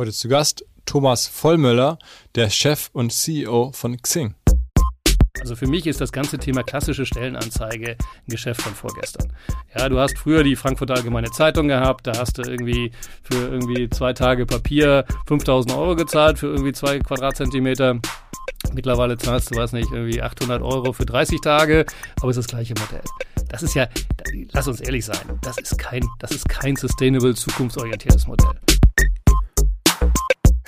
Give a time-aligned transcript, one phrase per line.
[0.00, 1.98] Heute zu Gast Thomas Vollmöller,
[2.34, 4.34] der Chef und CEO von Xing.
[5.38, 9.30] Also für mich ist das ganze Thema klassische Stellenanzeige ein Geschäft von vorgestern.
[9.76, 12.92] Ja, du hast früher die Frankfurter Allgemeine Zeitung gehabt, da hast du irgendwie
[13.24, 18.00] für irgendwie zwei Tage Papier 5000 Euro gezahlt für irgendwie zwei Quadratzentimeter.
[18.72, 21.84] Mittlerweile zahlst du, weiß nicht, irgendwie 800 Euro für 30 Tage,
[22.22, 23.04] aber es ist das gleiche Modell.
[23.50, 23.86] Das ist ja,
[24.52, 28.58] lass uns ehrlich sein, das ist kein, das ist kein sustainable, zukunftsorientiertes Modell.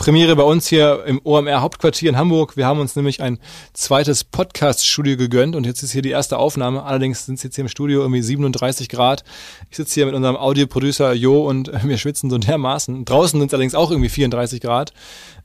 [0.00, 2.56] Premiere bei uns hier im OMR Hauptquartier in Hamburg.
[2.56, 3.38] Wir haben uns nämlich ein
[3.74, 6.84] zweites Podcast-Studio gegönnt und jetzt ist hier die erste Aufnahme.
[6.84, 9.24] Allerdings sind es jetzt hier im Studio irgendwie 37 Grad.
[9.68, 13.04] Ich sitze hier mit unserem Audioproducer Jo und wir schwitzen so dermaßen.
[13.04, 14.94] Draußen sind es allerdings auch irgendwie 34 Grad.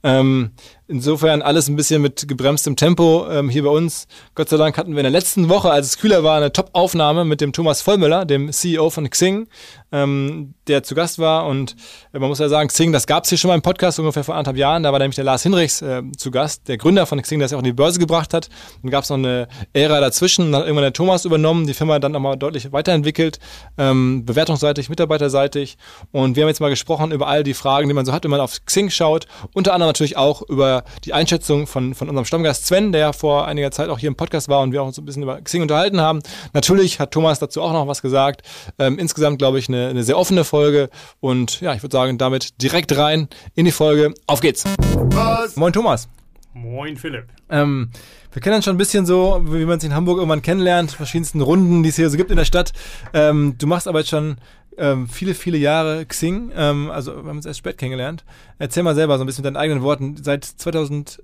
[0.04, 0.52] Ähm,
[0.88, 4.07] insofern alles ein bisschen mit gebremstem Tempo ähm, hier bei uns.
[4.35, 7.25] Gott sei Dank hatten wir in der letzten Woche, als es kühler war, eine Top-Aufnahme
[7.25, 9.47] mit dem Thomas Vollmüller, dem CEO von Xing,
[9.91, 11.47] ähm, der zu Gast war.
[11.47, 11.75] Und
[12.13, 14.23] äh, man muss ja sagen, Xing, das gab es hier schon mal im Podcast ungefähr
[14.23, 14.84] vor anderthalb Jahren.
[14.84, 17.53] Da war nämlich der Lars Hinrichs äh, zu Gast, der Gründer von Xing, der es
[17.53, 18.50] auch in die Börse gebracht hat.
[18.84, 20.52] Dann gab es noch eine Ära dazwischen.
[20.52, 23.40] Dann hat irgendwann der Thomas übernommen, die Firma dann nochmal deutlich weiterentwickelt,
[23.78, 25.78] ähm, bewertungsseitig, mitarbeiterseitig.
[26.12, 28.31] Und wir haben jetzt mal gesprochen über all die Fragen, die man so hat, wenn
[28.31, 29.25] man auf Xing schaut.
[29.53, 33.47] Unter anderem natürlich auch über die Einschätzung von, von unserem Stammgast Sven, der ja vor
[33.47, 35.62] einiger Zeit auch hier im Podcast war und wir auch uns ein bisschen über Xing
[35.62, 36.22] unterhalten haben.
[36.53, 38.41] Natürlich hat Thomas dazu auch noch was gesagt.
[38.80, 42.62] Ähm, insgesamt, glaube ich, eine, eine sehr offene Folge und ja, ich würde sagen, damit
[42.62, 44.14] direkt rein in die Folge.
[44.28, 44.64] Auf geht's.
[45.12, 45.56] Was?
[45.56, 46.08] Moin Thomas.
[46.53, 47.25] Moin Philipp.
[47.50, 47.91] Ähm,
[48.35, 51.40] wir kennen uns schon ein bisschen so, wie man es in Hamburg irgendwann kennenlernt, verschiedensten
[51.40, 52.73] Runden, die es hier so gibt in der Stadt.
[53.13, 54.35] Ähm, du machst aber jetzt schon
[54.78, 56.51] ähm, viele, viele Jahre Xing.
[56.53, 58.25] Ähm, also wir haben uns erst spät kennengelernt.
[58.59, 60.18] Erzähl mal selber so ein bisschen mit deinen eigenen Worten.
[60.22, 61.19] Seit 2003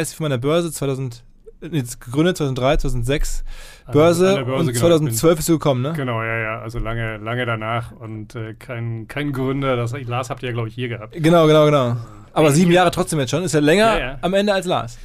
[0.00, 1.24] ist an der Börse, 2000
[1.70, 3.44] jetzt gegründet 2003, 2006
[3.90, 5.94] Börse, Börse und genau, 2012 bist du gekommen, ne?
[5.96, 10.42] Genau, ja, ja, also lange, lange danach und äh, kein, kein Gründer, das Lars habt
[10.42, 11.14] ihr ja, glaube ich, hier gehabt.
[11.14, 11.96] Genau, genau, genau.
[12.34, 14.18] Aber sieben Jahre trotzdem jetzt schon, ist ja länger ja, ja.
[14.20, 14.98] am Ende als Lars.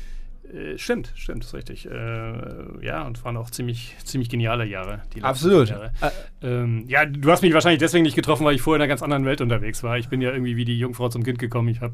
[0.54, 1.86] Äh, stimmt, stimmt, ist richtig.
[1.90, 5.02] Äh, ja, und waren auch ziemlich, ziemlich geniale Jahre.
[5.22, 5.70] Absolut.
[5.70, 5.92] Jahre.
[6.02, 6.48] Äh.
[6.48, 9.02] Ähm, ja, du hast mich wahrscheinlich deswegen nicht getroffen, weil ich vorher in einer ganz
[9.02, 9.98] anderen Welt unterwegs war.
[9.98, 11.70] Ich bin ja irgendwie wie die Jungfrau zum Kind gekommen.
[11.70, 11.94] Ich habe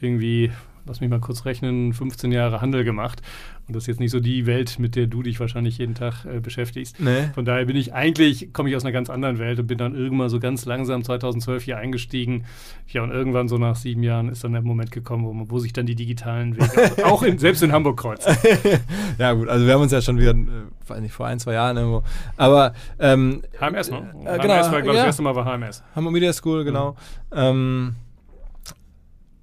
[0.00, 0.52] irgendwie
[0.88, 3.22] lass mich mal kurz rechnen, 15 Jahre Handel gemacht.
[3.68, 6.24] Und das ist jetzt nicht so die Welt, mit der du dich wahrscheinlich jeden Tag
[6.24, 6.98] äh, beschäftigst.
[7.00, 7.28] Nee.
[7.34, 9.94] Von daher bin ich eigentlich, komme ich aus einer ganz anderen Welt und bin dann
[9.94, 12.46] irgendwann so ganz langsam 2012 hier eingestiegen.
[12.86, 15.74] Ja, und irgendwann so nach sieben Jahren ist dann der Moment gekommen, wo, wo sich
[15.74, 18.34] dann die digitalen Wege auch in, selbst in Hamburg kreuzen.
[19.18, 21.76] ja, gut, also wir haben uns ja schon wieder, äh, nicht vor ein, zwei Jahren
[21.76, 22.02] irgendwo.
[22.38, 24.14] Aber ähm, HMS, ne?
[24.24, 24.92] Äh, genau, HMS war, glaube ich, ja.
[24.92, 25.82] das erste Mal war HMS.
[25.94, 26.92] Hamburg Media School, genau.
[27.30, 27.36] Mhm.
[27.36, 27.96] Ähm,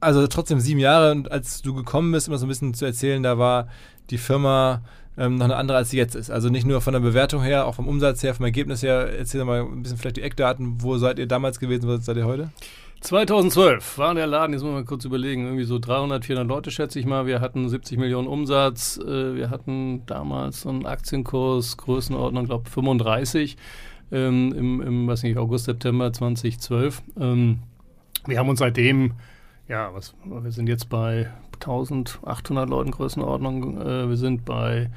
[0.05, 3.23] also trotzdem sieben Jahre und als du gekommen bist, immer so ein bisschen zu erzählen,
[3.23, 3.67] da war
[4.09, 4.81] die Firma
[5.17, 6.29] ähm, noch eine andere, als sie jetzt ist.
[6.29, 9.09] Also nicht nur von der Bewertung her, auch vom Umsatz her, vom Ergebnis her.
[9.17, 10.81] Erzähl mal ein bisschen vielleicht die Eckdaten.
[10.81, 12.49] Wo seid ihr damals gewesen, wo seid ihr heute?
[13.01, 16.99] 2012 war der Laden, jetzt muss man kurz überlegen, irgendwie so 300, 400 Leute schätze
[16.99, 17.27] ich mal.
[17.27, 18.97] Wir hatten 70 Millionen Umsatz.
[18.97, 23.57] Äh, wir hatten damals so einen Aktienkurs, Größenordnung, glaube 35
[24.11, 27.01] ähm, im, im, weiß nicht, August, September 2012.
[27.19, 27.59] Ähm,
[28.25, 29.13] wir haben uns seitdem
[29.67, 33.81] ja, was, wir sind jetzt bei 1800 Leuten Größenordnung.
[33.81, 34.89] Äh, wir sind bei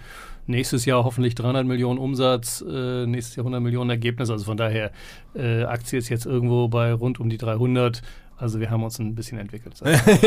[0.47, 4.31] nächstes Jahr hoffentlich 300 Millionen Umsatz, äh, nächstes Jahr 100 Millionen Ergebnis.
[4.31, 4.91] Also von daher,
[5.35, 8.03] äh, Aktie ist jetzt irgendwo bei rund um die 300.
[8.37, 9.81] Also wir haben uns ein bisschen entwickelt.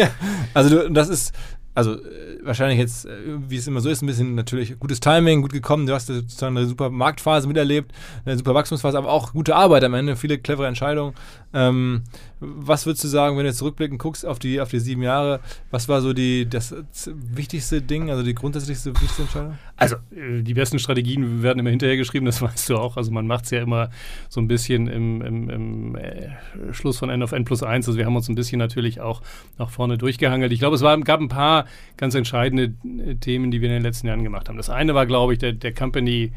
[0.53, 1.33] also du, das ist
[1.73, 3.11] also äh, wahrscheinlich jetzt, äh,
[3.47, 5.85] wie es immer so ist, ein bisschen natürlich gutes Timing, gut gekommen.
[5.85, 7.91] Du hast sozusagen eine super Marktphase miterlebt,
[8.25, 11.13] eine super Wachstumsphase, aber auch gute Arbeit am Ende, viele clevere Entscheidungen.
[11.53, 12.03] Ähm,
[12.39, 15.41] was würdest du sagen, wenn du jetzt zurückblicken guckst auf die, auf die sieben Jahre,
[15.69, 16.73] was war so die, das
[17.05, 19.57] wichtigste Ding, also die grundsätzlichste wichtigste Entscheidung?
[19.75, 22.97] Also, äh, die besten Strategien werden immer hinterher geschrieben, das weißt du auch.
[22.97, 23.89] Also, man macht es ja immer
[24.27, 26.29] so ein bisschen im, im, im äh,
[26.71, 27.87] Schluss von N auf N plus 1.
[27.87, 29.21] Also, wir haben uns ein bisschen natürlich auch
[29.57, 30.51] nach vorne durchgehangelt.
[30.51, 31.60] Ich glaube, es war, gab ein paar
[31.97, 34.57] ganz entscheidende äh, Themen, die wir in den letzten Jahren gemacht haben.
[34.57, 36.31] Das eine war, glaube ich, der, der Company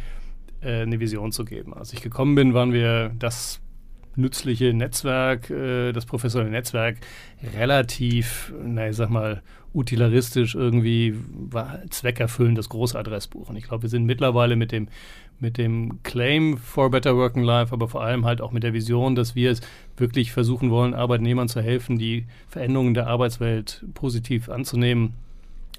[0.61, 1.75] äh, eine Vision zu geben.
[1.75, 3.61] Als ich gekommen bin, waren wir das
[4.17, 6.99] nützliche Netzwerk, äh, das professionelle Netzwerk
[7.57, 9.43] relativ, na, ich sag mal,
[9.75, 11.15] utilaristisch irgendwie
[11.91, 13.49] zweckerfüllendes Großadressbuch.
[13.49, 14.89] Und ich glaube, wir sind mittlerweile mit dem,
[15.41, 19.15] mit dem Claim for Better Working Life, aber vor allem halt auch mit der Vision,
[19.15, 19.61] dass wir es
[19.97, 25.15] wirklich versuchen wollen, Arbeitnehmern zu helfen, die Veränderungen der Arbeitswelt positiv anzunehmen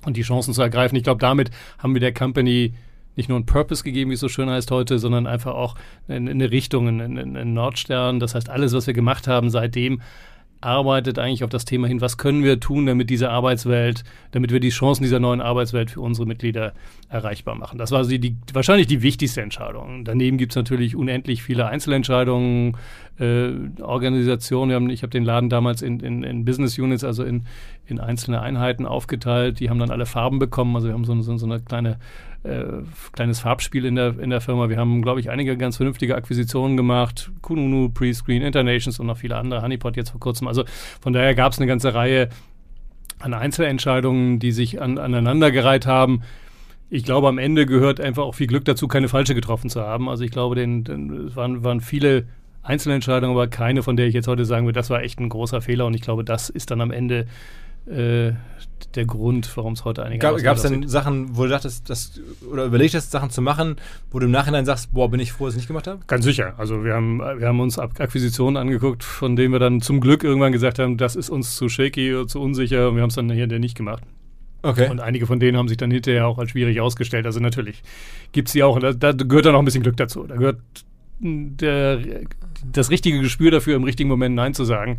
[0.05, 0.95] und die Chancen zu ergreifen.
[0.95, 2.73] Ich glaube, damit haben wir der Company
[3.15, 5.75] nicht nur einen Purpose gegeben, wie es so schön heißt heute, sondern einfach auch
[6.07, 8.19] eine, Richtung, einen Nordstern.
[8.19, 10.01] Das heißt, alles, was wir gemacht haben seitdem,
[10.65, 14.59] arbeitet eigentlich auf das Thema hin, was können wir tun, damit diese Arbeitswelt, damit wir
[14.59, 16.73] die Chancen dieser neuen Arbeitswelt für unsere Mitglieder
[17.09, 17.77] erreichbar machen.
[17.77, 20.03] Das war die, die wahrscheinlich die wichtigste Entscheidung.
[20.03, 22.75] Daneben gibt es natürlich unendlich viele Einzelentscheidungen,
[23.19, 23.51] äh,
[23.81, 24.75] Organisationen.
[24.75, 27.45] Haben, ich habe den Laden damals in, in, in, Business Units, also in,
[27.85, 29.59] in einzelne Einheiten aufgeteilt.
[29.59, 30.75] Die haben dann alle Farben bekommen.
[30.75, 31.97] Also wir haben so, so, so eine kleine
[32.45, 34.69] äh, kleines Farbspiel in der, in der Firma.
[34.69, 37.31] Wir haben, glaube ich, einige ganz vernünftige Akquisitionen gemacht.
[37.41, 39.61] Kununu, Prescreen, Internations und noch viele andere.
[39.61, 40.47] Honeypot jetzt vor kurzem.
[40.47, 40.63] Also
[41.01, 42.29] von daher gab es eine ganze Reihe
[43.19, 46.21] an Einzelentscheidungen, die sich an, aneinandergereiht haben.
[46.89, 50.07] Ich glaube, am Ende gehört einfach auch viel Glück dazu, keine falsche getroffen zu haben.
[50.07, 52.25] Also ich glaube, den, den, es waren, waren viele
[52.61, 55.61] Einzelentscheidungen, aber keine, von der ich jetzt heute sagen würde, das war echt ein großer
[55.61, 55.85] Fehler.
[55.85, 57.25] Und ich glaube, das ist dann am Ende
[57.87, 58.33] äh,
[58.95, 62.65] der Grund, warum es heute einige Gab es denn Sachen, wo du dachtest, das, oder
[62.65, 63.75] überlegt hast, Sachen zu machen,
[64.11, 65.99] wo du im Nachhinein sagst, boah, bin ich froh, dass ich nicht gemacht habe?
[66.07, 66.53] Ganz sicher.
[66.57, 70.51] Also wir haben, wir haben uns Akquisitionen angeguckt, von denen wir dann zum Glück irgendwann
[70.51, 73.29] gesagt haben, das ist uns zu shaky oder zu unsicher und wir haben es dann
[73.29, 74.03] hier nicht gemacht.
[74.61, 74.89] Okay.
[74.89, 77.27] Und einige von denen haben sich dann hinterher auch als schwierig ausgestellt.
[77.27, 77.83] Also natürlich
[78.31, 78.79] gibt es die auch.
[78.79, 80.23] Da, da gehört dann auch ein bisschen Glück dazu.
[80.23, 80.59] Da gehört
[81.19, 81.99] der,
[82.71, 84.97] das richtige Gespür dafür, im richtigen Moment Nein zu sagen.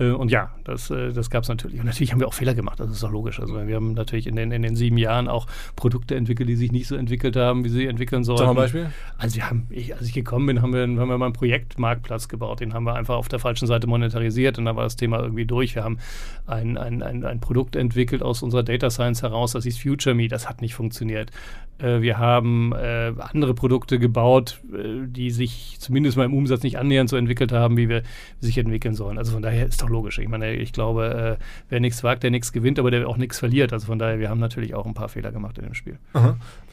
[0.00, 1.78] Äh, und ja, das, äh, das gab es natürlich.
[1.78, 3.38] Und natürlich haben wir auch Fehler gemacht, das ist doch logisch.
[3.38, 6.72] Also wir haben natürlich in den, in den sieben Jahren auch Produkte entwickelt, die sich
[6.72, 8.48] nicht so entwickelt haben, wie sie entwickeln sollen.
[8.48, 8.90] Ein Beispiel.
[9.18, 12.28] Also wir haben, ich, als ich gekommen bin, haben wir, haben wir mal einen Projektmarktplatz
[12.28, 12.60] gebaut.
[12.60, 15.44] Den haben wir einfach auf der falschen Seite monetarisiert und dann war das Thema irgendwie
[15.44, 15.74] durch.
[15.74, 15.98] Wir haben
[16.46, 20.28] ein, ein, ein, ein Produkt entwickelt aus unserer Data Science heraus, das hieß Future Me,
[20.28, 21.30] das hat nicht funktioniert.
[21.78, 27.16] Äh, wir haben andere Produkte gebaut, die sich zumindest mal im Umsatz nicht annähernd so
[27.16, 28.02] entwickelt haben, wie wir
[28.40, 29.18] sich entwickeln sollen.
[29.18, 30.18] Also von daher ist doch logisch.
[30.18, 33.38] Ich meine, ich glaube, äh, wer nichts wagt, der nichts gewinnt, aber der auch nichts
[33.38, 33.72] verliert.
[33.72, 35.98] Also von daher, wir haben natürlich auch ein paar Fehler gemacht in dem Spiel.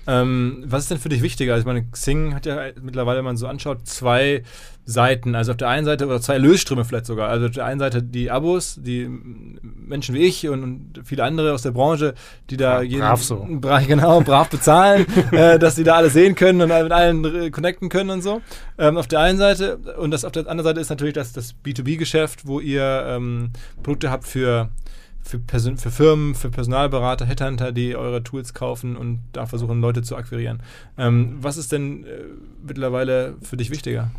[0.07, 1.53] Ähm, was ist denn für dich wichtiger?
[1.53, 4.43] Also ich meine, Xing hat ja mittlerweile, wenn man so anschaut, zwei
[4.87, 5.35] Seiten.
[5.35, 7.29] Also auf der einen Seite, oder zwei Lösströme vielleicht sogar.
[7.29, 11.61] Also auf der einen Seite die Abos, die Menschen wie ich und, viele andere aus
[11.61, 12.13] der Branche,
[12.49, 13.45] die da ja, brav so.
[13.49, 17.89] Brav, genau, brav bezahlen, äh, dass sie da alle sehen können und mit allen connecten
[17.89, 18.41] können und so.
[18.77, 19.77] Ähm, auf der einen Seite.
[19.99, 23.51] Und das auf der anderen Seite ist natürlich das, das B2B-Geschäft, wo ihr ähm,
[23.83, 24.69] Produkte habt für
[25.21, 30.01] für, Person, für Firmen, für Personalberater, Headhunter, die eure Tools kaufen und da versuchen, Leute
[30.01, 30.63] zu akquirieren.
[30.97, 32.23] Ähm, was ist denn äh,
[32.65, 34.09] mittlerweile für dich wichtiger?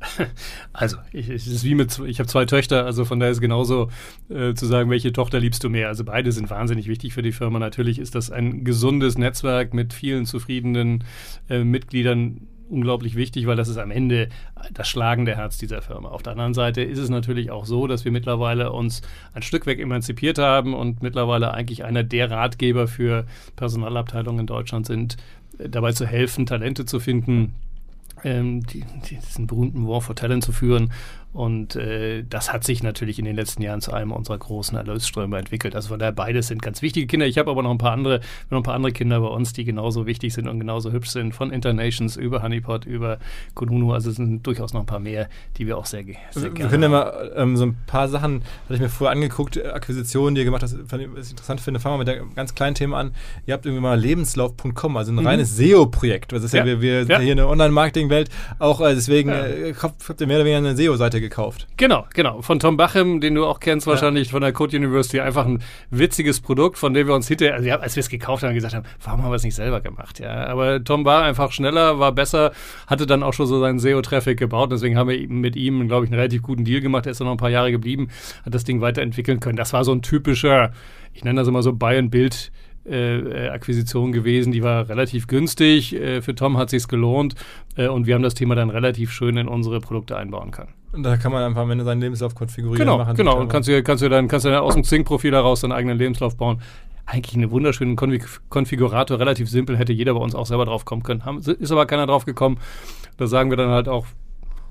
[0.72, 3.90] Also, ich, es ist wie mit, ich habe zwei Töchter, also von daher ist genauso
[4.28, 5.88] äh, zu sagen, welche Tochter liebst du mehr.
[5.88, 7.58] Also beide sind wahnsinnig wichtig für die Firma.
[7.58, 11.04] Natürlich ist das ein gesundes Netzwerk mit vielen zufriedenen
[11.48, 14.28] äh, Mitgliedern unglaublich wichtig, weil das ist am Ende
[14.72, 16.10] das schlagende Herz dieser Firma.
[16.10, 19.02] Auf der anderen Seite ist es natürlich auch so, dass wir mittlerweile uns
[19.34, 23.26] ein Stück weg emanzipiert haben und mittlerweile eigentlich einer der Ratgeber für
[23.56, 25.16] Personalabteilungen in Deutschland sind,
[25.58, 27.54] dabei zu helfen, Talente zu finden,
[28.24, 30.92] ähm, die, diesen berühmten War for Talent zu führen
[31.32, 35.38] und äh, das hat sich natürlich in den letzten Jahren zu einem unserer großen Erlösströme
[35.38, 35.76] entwickelt.
[35.76, 37.24] Also von daher beides sind ganz wichtige Kinder.
[37.26, 38.20] Ich habe aber noch ein paar andere,
[38.50, 41.32] noch ein paar andere Kinder bei uns, die genauso wichtig sind und genauso hübsch sind.
[41.32, 43.18] Von Internations über Honeypot, über
[43.54, 43.92] Kununu.
[43.92, 46.56] Also es sind durchaus noch ein paar mehr, die wir auch sehr, sehr gerne.
[46.56, 49.68] Wir können ja mal ähm, so ein paar Sachen, hatte ich mir vorher angeguckt, äh,
[49.68, 51.78] Akquisitionen, die ihr gemacht habt, was ich interessant finde.
[51.78, 53.12] Fangen wir mit einem ganz kleinen Thema an.
[53.46, 55.26] Ihr habt irgendwie mal lebenslauf.com, also ein mhm.
[55.26, 56.32] reines SEO-Projekt.
[56.32, 57.00] Das ist ja, ja wir, wir ja.
[57.02, 60.58] sind ja hier in der Online-Marketing-Welt auch, äh, deswegen äh, habt ihr mehr oder weniger
[60.58, 61.66] eine SEO-Seite gekauft.
[61.76, 62.42] Genau, genau.
[62.42, 65.20] Von Tom Bachem, den du auch kennst wahrscheinlich von der Code University.
[65.20, 68.42] Einfach ein witziges Produkt, von dem wir uns hinterher, also ja, als wir es gekauft
[68.42, 70.18] haben, gesagt haben, warum haben wir es nicht selber gemacht?
[70.20, 72.52] Ja, aber Tom war einfach schneller, war besser,
[72.86, 74.72] hatte dann auch schon so seinen SEO-Traffic gebaut.
[74.72, 77.06] Deswegen haben wir mit ihm, glaube ich, einen relativ guten Deal gemacht.
[77.06, 78.08] Er ist dann noch ein paar Jahre geblieben,
[78.44, 79.56] hat das Ding weiterentwickeln können.
[79.56, 80.72] Das war so ein typischer,
[81.12, 82.50] ich nenne das immer so Buy-and-Build-
[82.84, 85.94] äh, Akquisition gewesen, die war relativ günstig.
[85.94, 87.34] Äh, für Tom hat sich gelohnt
[87.76, 90.72] äh, und wir haben das Thema dann relativ schön in unsere Produkte einbauen können.
[90.92, 92.78] Und da kann man einfach am Ende seinen Lebenslauf konfigurieren.
[92.78, 93.38] Genau, machen, genau.
[93.38, 95.98] Und kannst du, kannst du dann, kannst du dann aus dem Xing-Profil heraus deinen eigenen
[95.98, 96.60] Lebenslauf bauen.
[97.06, 101.02] Eigentlich einen wunderschönen Konfig Konfigurator, relativ simpel, hätte jeder bei uns auch selber drauf kommen
[101.02, 101.24] können.
[101.24, 102.58] Haben, ist aber keiner drauf gekommen.
[103.16, 104.06] Da sagen wir dann halt auch,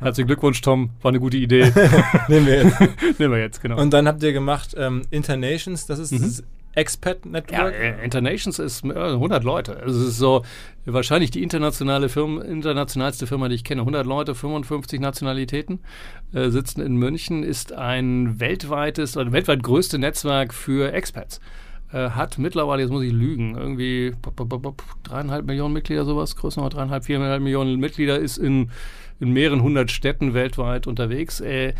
[0.01, 0.91] Herzlichen Glückwunsch, Tom.
[1.01, 1.73] War eine gute Idee.
[2.29, 2.79] Nehmen wir jetzt.
[3.19, 3.77] Nehmen wir jetzt, genau.
[3.81, 6.45] Und dann habt ihr gemacht ähm, Internations, das ist Mhm.
[6.75, 7.73] Expat Ja, Network.
[7.73, 9.77] äh, Internations ist äh, 100 Leute.
[9.77, 10.43] Also es ist so
[10.85, 13.81] wahrscheinlich die internationale Firma, internationalste Firma, die ich kenne.
[13.81, 15.79] 100 Leute, 55 Nationalitäten,
[16.33, 21.39] äh, sitzen in München, ist ein weltweites oder weltweit größte Netzwerk für Expats.
[21.91, 24.13] Äh, hat mittlerweile, jetzt muss ich lügen, irgendwie
[25.03, 28.69] dreieinhalb Millionen Mitglieder, sowas, größtenteils dreieinhalb, viereinhalb Millionen Mitglieder, ist in,
[29.19, 31.73] in mehreren hundert Städten weltweit unterwegs, äh,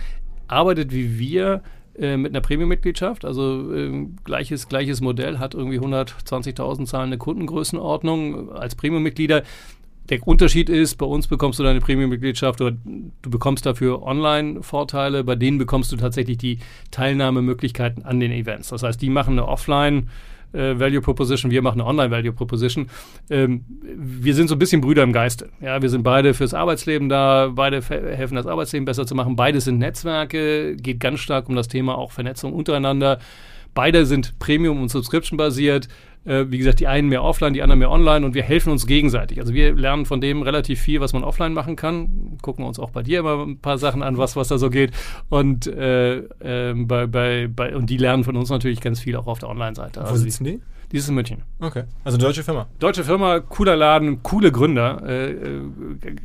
[0.47, 1.61] arbeitet wie wir
[1.99, 8.75] äh, mit einer Premium-Mitgliedschaft, also ähm, gleiches, gleiches Modell, hat irgendwie 120.000 zahlende Kundengrößenordnung als
[8.75, 9.43] Premium-Mitglieder.
[10.09, 12.75] Der Unterschied ist, bei uns bekommst du deine Premium-Mitgliedschaft oder
[13.21, 18.69] du bekommst dafür Online-Vorteile, bei denen bekommst du tatsächlich die Teilnahmemöglichkeiten an den Events.
[18.69, 20.09] Das heißt, die machen eine Offline-
[20.53, 22.87] äh, Value Proposition, wir machen eine Online Value Proposition.
[23.29, 25.49] Ähm, wir sind so ein bisschen Brüder im Geiste.
[25.61, 29.35] Ja, wir sind beide fürs Arbeitsleben da, beide fe- helfen das Arbeitsleben besser zu machen.
[29.35, 33.19] Beide sind Netzwerke, geht ganz stark um das Thema auch Vernetzung untereinander.
[33.75, 35.87] Beide sind Premium- und Subscription basiert.
[36.25, 38.85] Äh, wie gesagt, die einen mehr offline, die anderen mehr online und wir helfen uns
[38.85, 39.39] gegenseitig.
[39.39, 42.37] Also wir lernen von dem relativ viel, was man offline machen kann.
[42.41, 44.91] Gucken uns auch bei dir immer ein paar Sachen an, was, was da so geht.
[45.29, 49.27] Und, äh, ähm, bei, bei, bei, und die lernen von uns natürlich ganz viel auch
[49.27, 50.01] auf der Online-Seite.
[50.01, 50.59] Wo Also sitzen die?
[50.91, 51.43] die, ist in München.
[51.59, 51.83] Okay.
[52.03, 52.67] Also deutsche Firma.
[52.79, 55.01] Deutsche Firma, cooler Laden, coole Gründer.
[55.05, 55.61] Äh, äh,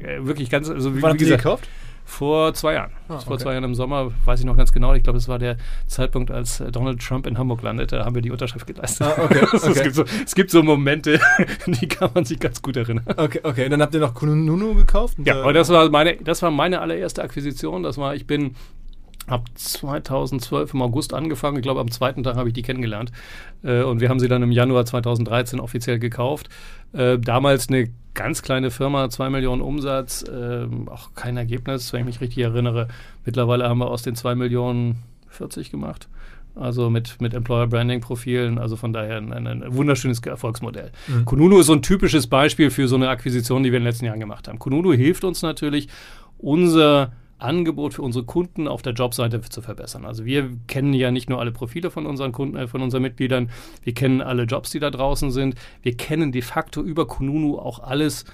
[0.00, 1.68] äh, wirklich ganz, also wie, Wann wie habt ihr gekauft?
[2.04, 2.92] Vor zwei Jahren.
[3.08, 3.42] Ah, Vor okay.
[3.42, 4.94] zwei Jahren im Sommer, weiß ich noch ganz genau.
[4.94, 5.56] Ich glaube, es war der
[5.86, 7.96] Zeitpunkt, als äh, Donald Trump in Hamburg landete.
[7.96, 9.06] Da haben wir die Unterschrift geleistet.
[9.06, 9.70] Ah, okay, okay.
[9.70, 11.18] es, gibt so, es gibt so Momente,
[11.66, 13.04] die kann man sich ganz gut erinnern.
[13.16, 13.68] Okay, okay.
[13.68, 15.18] Dann habt ihr noch Kununu gekauft?
[15.18, 17.82] Und, Ja, aber das war meine, das war meine allererste Akquisition.
[17.82, 18.54] Das war, ich bin
[19.26, 21.56] ab 2012 im August angefangen.
[21.56, 23.12] Ich glaube, am zweiten Tag habe ich die kennengelernt.
[23.62, 26.48] Äh, und wir haben sie dann im Januar 2013 offiziell gekauft.
[26.92, 32.06] Äh, damals eine ganz kleine Firma, 2 Millionen Umsatz, ähm, auch kein Ergebnis, wenn ich
[32.06, 32.88] mich richtig erinnere.
[33.24, 36.08] Mittlerweile haben wir aus den 2 Millionen 40 gemacht.
[36.54, 40.92] Also mit, mit Employer Branding Profilen, also von daher ein, ein, ein wunderschönes Erfolgsmodell.
[41.08, 41.24] Mhm.
[41.24, 44.04] Kununu ist so ein typisches Beispiel für so eine Akquisition, die wir in den letzten
[44.04, 44.60] Jahren gemacht haben.
[44.60, 45.88] Kununu hilft uns natürlich,
[46.38, 50.04] unser Angebot für unsere Kunden auf der Jobseite zu verbessern.
[50.04, 53.50] Also wir kennen ja nicht nur alle Profile von unseren Kunden, äh, von unseren Mitgliedern,
[53.82, 55.54] wir kennen alle Jobs, die da draußen sind.
[55.82, 58.24] Wir kennen de facto über Kununu auch alles,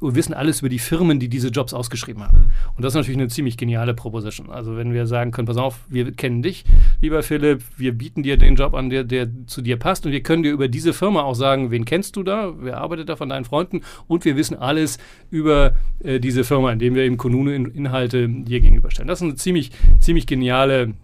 [0.00, 2.50] wissen alles über die Firmen, die diese Jobs ausgeschrieben haben.
[2.76, 4.50] Und das ist natürlich eine ziemlich geniale Proposition.
[4.50, 6.64] Also wenn wir sagen können, pass auf, wir kennen dich,
[7.00, 10.22] lieber Philipp, wir bieten dir den Job an, der, der zu dir passt und wir
[10.22, 13.28] können dir über diese Firma auch sagen, wen kennst du da, wer arbeitet da von
[13.28, 14.98] deinen Freunden und wir wissen alles
[15.30, 19.08] über äh, diese Firma, indem wir eben Kununu-Inhalte dir gegenüberstellen.
[19.08, 20.94] Das ist eine ziemlich, ziemlich geniale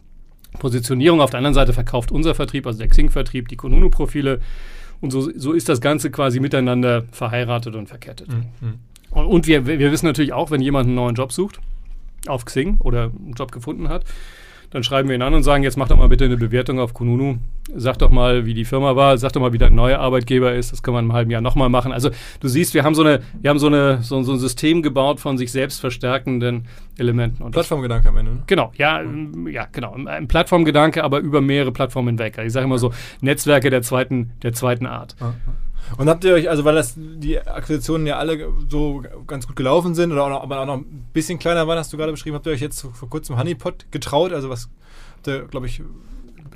[0.59, 1.21] Positionierung.
[1.21, 4.41] Auf der anderen Seite verkauft unser Vertrieb, also der Xing-Vertrieb, die Kununu-Profile.
[5.01, 8.29] Und so, so ist das Ganze quasi miteinander verheiratet und verkettet.
[8.29, 8.79] Mhm.
[9.11, 11.61] Und, und wir, wir wissen natürlich auch, wenn jemand einen neuen Job sucht,
[12.27, 14.05] auf Xing oder einen Job gefunden hat,
[14.71, 16.95] dann schreiben wir ihn an und sagen, jetzt mach doch mal bitte eine Bewertung auf
[16.95, 17.39] Kununu.
[17.75, 20.73] Sag doch mal, wie die Firma war, sag doch mal, wie dein neuer Arbeitgeber ist.
[20.73, 21.93] Das wir in einem halben Jahr nochmal machen.
[21.93, 24.83] Also du siehst, wir haben so eine, wir haben so eine, so, so ein System
[24.83, 26.67] gebaut von sich selbst verstärkenden
[26.99, 27.43] Elementen.
[27.43, 28.33] Und Plattformgedanke am Ende.
[28.33, 28.43] Ne?
[28.47, 29.03] Genau, ja,
[29.51, 29.95] ja, genau.
[30.07, 32.39] Ein Plattformgedanke, aber über mehrere Plattformen hinweg.
[32.45, 35.17] Ich sage immer so, Netzwerke der zweiten, der zweiten Art.
[35.99, 39.95] Und habt ihr euch, also weil das die Akquisitionen ja alle so ganz gut gelaufen
[39.95, 42.37] sind oder auch noch, aber auch noch ein bisschen kleiner waren, hast du gerade beschrieben,
[42.37, 44.33] habt ihr euch jetzt vor kurzem Honeypot getraut?
[44.33, 44.69] Also was
[45.17, 45.83] habt ihr, glaube ich,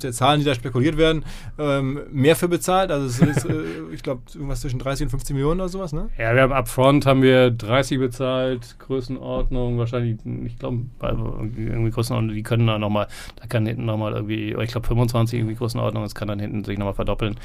[0.03, 1.23] ihr Zahlen, die da spekuliert werden,
[1.59, 2.91] ähm, mehr für bezahlt?
[2.91, 3.53] Also es ist, äh,
[3.93, 6.09] ich glaube, irgendwas zwischen 30 und 50 Millionen oder sowas, ne?
[6.17, 12.43] Ja, wir haben upfront haben wir 30 bezahlt, Größenordnung, wahrscheinlich, ich glaube, irgendwie Größenordnung, die
[12.43, 13.07] können da nochmal,
[13.39, 16.77] da kann hinten nochmal irgendwie, ich glaube 25 irgendwie Größenordnung, das kann dann hinten sich
[16.77, 17.35] nochmal verdoppeln.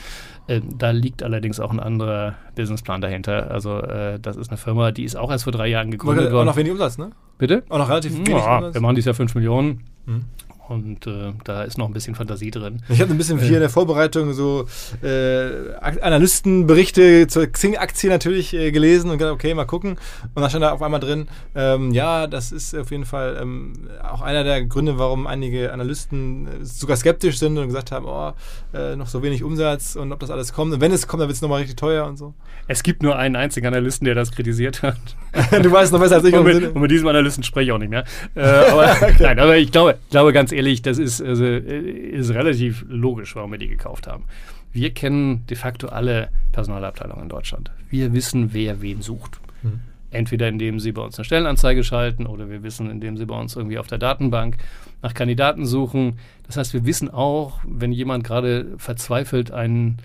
[0.48, 3.50] Ähm, da liegt allerdings auch ein anderer Businessplan dahinter.
[3.50, 6.32] Also äh, das ist eine Firma, die ist auch erst vor drei Jahren gegründet Auch
[6.32, 6.46] worden.
[6.46, 7.10] noch wenig Umsatz, ne?
[7.38, 7.64] Bitte?
[7.68, 8.74] Auch noch relativ wenig Ja, Umsatz.
[8.74, 9.82] wir machen dieses Jahr 5 Millionen.
[10.06, 10.24] Mhm.
[10.68, 12.82] Und äh, da ist noch ein bisschen Fantasie drin.
[12.88, 14.66] Ich habe ein bisschen hier in der Vorbereitung so
[15.02, 19.96] äh, Analystenberichte zur Xing-Aktie natürlich äh, gelesen und gedacht, okay, mal gucken.
[20.35, 23.75] Und da stand da auf einmal drin, ähm, ja, das ist auf jeden Fall ähm,
[24.02, 28.32] auch einer der Gründe, warum einige Analysten äh, sogar skeptisch sind und gesagt haben, oh,
[28.76, 30.73] äh, noch so wenig Umsatz und ob das alles kommt.
[30.75, 32.35] Und wenn es kommt, dann wird es nochmal richtig teuer und so.
[32.66, 34.96] Es gibt nur einen einzigen Analysten, der das kritisiert hat.
[35.62, 36.35] du weißt noch besser als ich.
[36.35, 38.04] Und mit, und mit diesem Analysten spreche ich auch nicht mehr.
[38.35, 39.16] Äh, aber, okay.
[39.20, 43.58] Nein, aber ich glaube, glaube ganz ehrlich, das ist, also, ist relativ logisch, warum wir
[43.58, 44.25] die gekauft haben.
[44.72, 47.70] Wir kennen de facto alle Personalabteilungen in Deutschland.
[47.90, 49.38] Wir wissen, wer wen sucht.
[49.62, 49.80] Mhm.
[50.10, 53.54] Entweder indem sie bei uns eine Stellenanzeige schalten oder wir wissen, indem sie bei uns
[53.54, 54.56] irgendwie auf der Datenbank
[55.02, 56.18] nach Kandidaten suchen.
[56.46, 59.98] Das heißt, wir wissen auch, wenn jemand gerade verzweifelt einen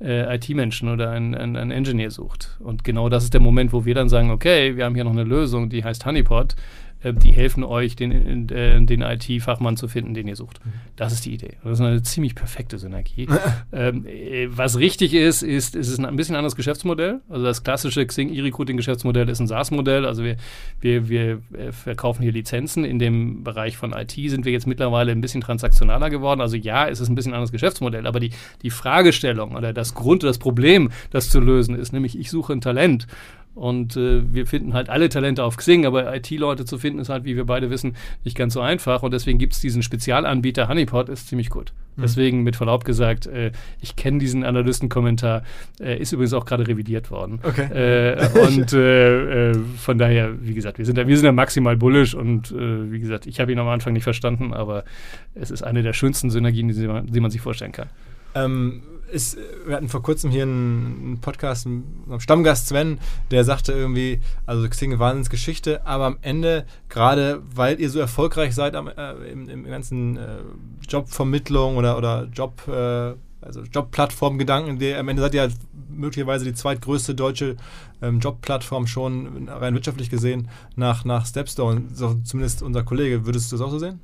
[0.00, 2.56] äh, IT-Menschen oder einen, einen, einen Engineer sucht.
[2.60, 5.12] Und genau das ist der Moment, wo wir dann sagen, okay, wir haben hier noch
[5.12, 6.56] eine Lösung, die heißt Honeypot äh,
[7.12, 10.64] die helfen euch, den, äh, den IT-Fachmann zu finden, den ihr sucht.
[10.64, 10.70] Mhm.
[10.96, 11.56] Das ist die Idee.
[11.62, 13.28] Das ist eine ziemlich perfekte Synergie.
[13.72, 17.20] ähm, äh, was richtig ist, ist, ist es ein bisschen anderes Geschäftsmodell.
[17.28, 20.06] Also das klassische Xing E-Recruiting-Geschäftsmodell ist ein SaaS-Modell.
[20.06, 20.36] Also wir,
[20.80, 21.42] wir, wir
[21.72, 22.84] verkaufen hier Lizenzen.
[22.84, 26.40] In dem Bereich von IT sind wir jetzt mittlerweile ein bisschen transaktionaler geworden.
[26.40, 28.30] Also ja, es ist ein bisschen anderes Geschäftsmodell, aber die,
[28.62, 32.60] die Fragestellung oder das Grund, das Problem, das zu lösen ist, nämlich ich suche ein
[32.60, 33.06] Talent
[33.54, 37.24] und äh, wir finden halt alle Talente auf Xing, aber IT-Leute zu finden ist halt,
[37.24, 39.02] wie wir beide wissen, nicht ganz so einfach.
[39.02, 41.72] Und deswegen gibt es diesen Spezialanbieter Honeypot, ist ziemlich gut.
[41.96, 42.02] Mhm.
[42.02, 45.44] Deswegen mit Verlaub gesagt, äh, ich kenne diesen Analystenkommentar,
[45.80, 47.38] äh, ist übrigens auch gerade revidiert worden.
[47.42, 47.62] Okay.
[47.72, 51.76] Äh, und äh, äh, von daher, wie gesagt, wir sind da, wir sind da maximal
[51.76, 54.84] bullish und wie gesagt, ich habe ihn am Anfang nicht verstanden, aber
[55.34, 57.88] es ist eine der schönsten Synergien, die man, die man sich vorstellen kann.
[58.34, 62.98] Ähm, ist, wir hatten vor kurzem hier einen, Podcast, einen Stammgast Sven,
[63.30, 68.74] der sagte irgendwie, also Xing Wahnsinnsgeschichte, aber am Ende, gerade weil ihr so erfolgreich seid
[68.74, 70.38] am, äh, im, im, ganzen äh,
[70.88, 75.54] Jobvermittlung oder, oder Job, äh, also Jobplattform-Gedanken, am Ende seid ihr halt
[75.90, 77.56] möglicherweise die zweitgrößte deutsche
[78.02, 83.26] ähm, Jobplattform schon rein wirtschaftlich gesehen nach, nach Stepstone, so zumindest unser Kollege.
[83.26, 84.00] Würdest du das auch so sehen?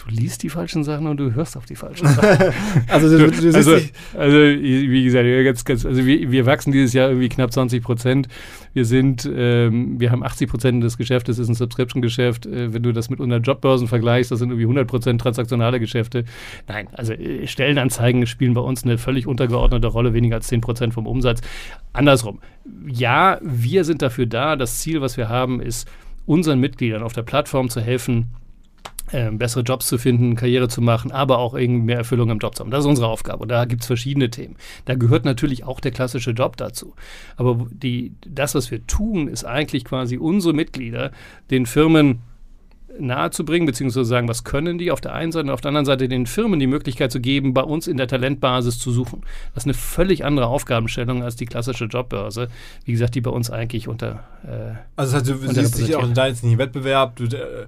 [0.00, 2.52] Du liest die falschen Sachen und du hörst auf die falschen Sachen.
[2.88, 3.76] also, du, du also,
[4.16, 8.28] also, wie gesagt, ganz, ganz, also wir, wir, wachsen dieses Jahr irgendwie knapp 20 Prozent.
[8.72, 12.46] Wir sind, ähm, wir haben 80 Prozent des Geschäftes, ist ein Subscription-Geschäft.
[12.46, 16.24] Äh, wenn du das mit unseren Jobbörsen vergleichst, das sind irgendwie 100 Prozent transaktionale Geschäfte.
[16.68, 20.94] Nein, also äh, Stellenanzeigen spielen bei uns eine völlig untergeordnete Rolle, weniger als 10 Prozent
[20.94, 21.40] vom Umsatz.
[21.92, 22.40] Andersrum.
[22.86, 24.56] Ja, wir sind dafür da.
[24.56, 25.88] Das Ziel, was wir haben, ist,
[26.26, 28.28] unseren Mitgliedern auf der Plattform zu helfen,
[29.12, 32.54] äh, bessere Jobs zu finden, Karriere zu machen, aber auch irgendwie mehr Erfüllung im Job
[32.54, 32.70] zu haben.
[32.70, 33.42] Das ist unsere Aufgabe.
[33.42, 34.56] Und da gibt es verschiedene Themen.
[34.84, 36.94] Da gehört natürlich auch der klassische Job dazu.
[37.36, 41.12] Aber die, das, was wir tun, ist eigentlich quasi unsere Mitglieder
[41.50, 42.20] den Firmen
[42.98, 46.08] nahezubringen, beziehungsweise sagen, was können die auf der einen Seite und auf der anderen Seite
[46.08, 49.22] den Firmen die Möglichkeit zu geben, bei uns in der Talentbasis zu suchen.
[49.54, 52.48] Das ist eine völlig andere Aufgabenstellung als die klassische Jobbörse,
[52.84, 54.24] wie gesagt, die bei uns eigentlich unter.
[54.44, 57.66] Äh, also, das heißt, du siehst dich auch da jetzt nicht im Wettbewerb, du äh,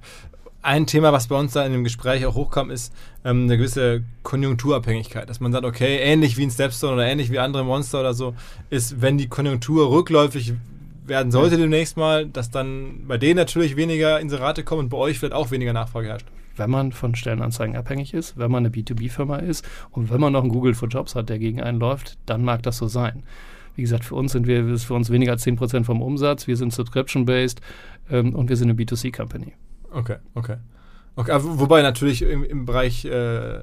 [0.63, 2.95] ein Thema, was bei uns da in dem Gespräch auch hochkam, ist
[3.25, 5.29] ähm, eine gewisse Konjunkturabhängigkeit.
[5.29, 8.35] Dass man sagt, okay, ähnlich wie ein Stepstone oder ähnlich wie andere Monster oder so,
[8.71, 10.55] ist, wenn die Konjunktur rückläufig
[11.05, 15.19] werden sollte demnächst mal, dass dann bei denen natürlich weniger Inserate kommen und bei euch
[15.19, 16.29] vielleicht auch weniger Nachfrage herrscht.
[16.57, 20.43] Wenn man von Stellenanzeigen abhängig ist, wenn man eine B2B-Firma ist und wenn man noch
[20.43, 23.25] einen Google for Jobs hat, der gegen einen läuft, dann mag das so sein.
[23.75, 26.57] Wie gesagt, für uns sind wir, ist für uns weniger als 10% vom Umsatz, wir
[26.57, 27.61] sind subscription-based
[28.11, 29.55] ähm, und wir sind eine B2C-Company.
[29.93, 30.57] Okay, okay.
[31.15, 33.61] Okay, wobei natürlich im, im Bereich äh,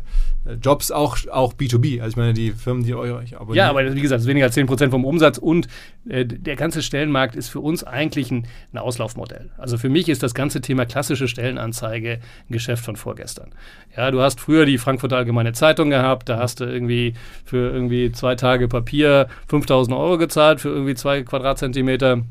[0.62, 3.56] Jobs auch, auch B2B, also ich meine, die Firmen, die euch abonnieren.
[3.56, 5.68] Ja, aber wie gesagt, weniger als 10% vom Umsatz und
[6.08, 9.50] äh, der ganze Stellenmarkt ist für uns eigentlich ein, ein, Auslaufmodell.
[9.58, 13.50] Also für mich ist das ganze Thema klassische Stellenanzeige ein Geschäft von vorgestern.
[13.98, 17.16] Ja, du hast früher die Frankfurter Allgemeine Zeitung gehabt, da hast du irgendwie
[17.46, 22.22] für irgendwie zwei Tage Papier 5000 Euro gezahlt für irgendwie zwei Quadratzentimeter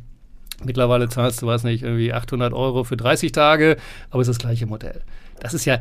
[0.65, 3.77] Mittlerweile zahlst du, weiß nicht, irgendwie 800 Euro für 30 Tage,
[4.11, 5.03] aber es ist das gleiche Modell.
[5.41, 5.79] Das ist ja,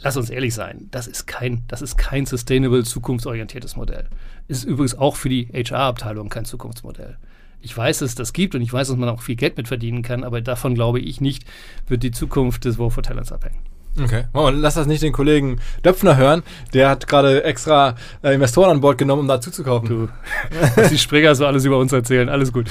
[0.00, 4.08] lass uns ehrlich sein, das ist kein, das ist kein sustainable, zukunftsorientiertes Modell.
[4.48, 7.18] Ist übrigens auch für die HR-Abteilung kein Zukunftsmodell.
[7.60, 9.68] Ich weiß, dass es das gibt und ich weiß, dass man auch viel Geld mit
[9.68, 11.44] verdienen kann, aber davon glaube ich nicht,
[11.86, 13.58] wird die Zukunft des War for Talents abhängen.
[14.02, 14.24] Okay.
[14.34, 16.42] Oh, lass das nicht den Kollegen Döpfner hören.
[16.74, 19.88] Der hat gerade extra äh, Investoren an Bord genommen, um da zuzukaufen.
[19.88, 20.08] Du,
[20.76, 22.70] was die Springer so alles über uns erzählen, alles gut.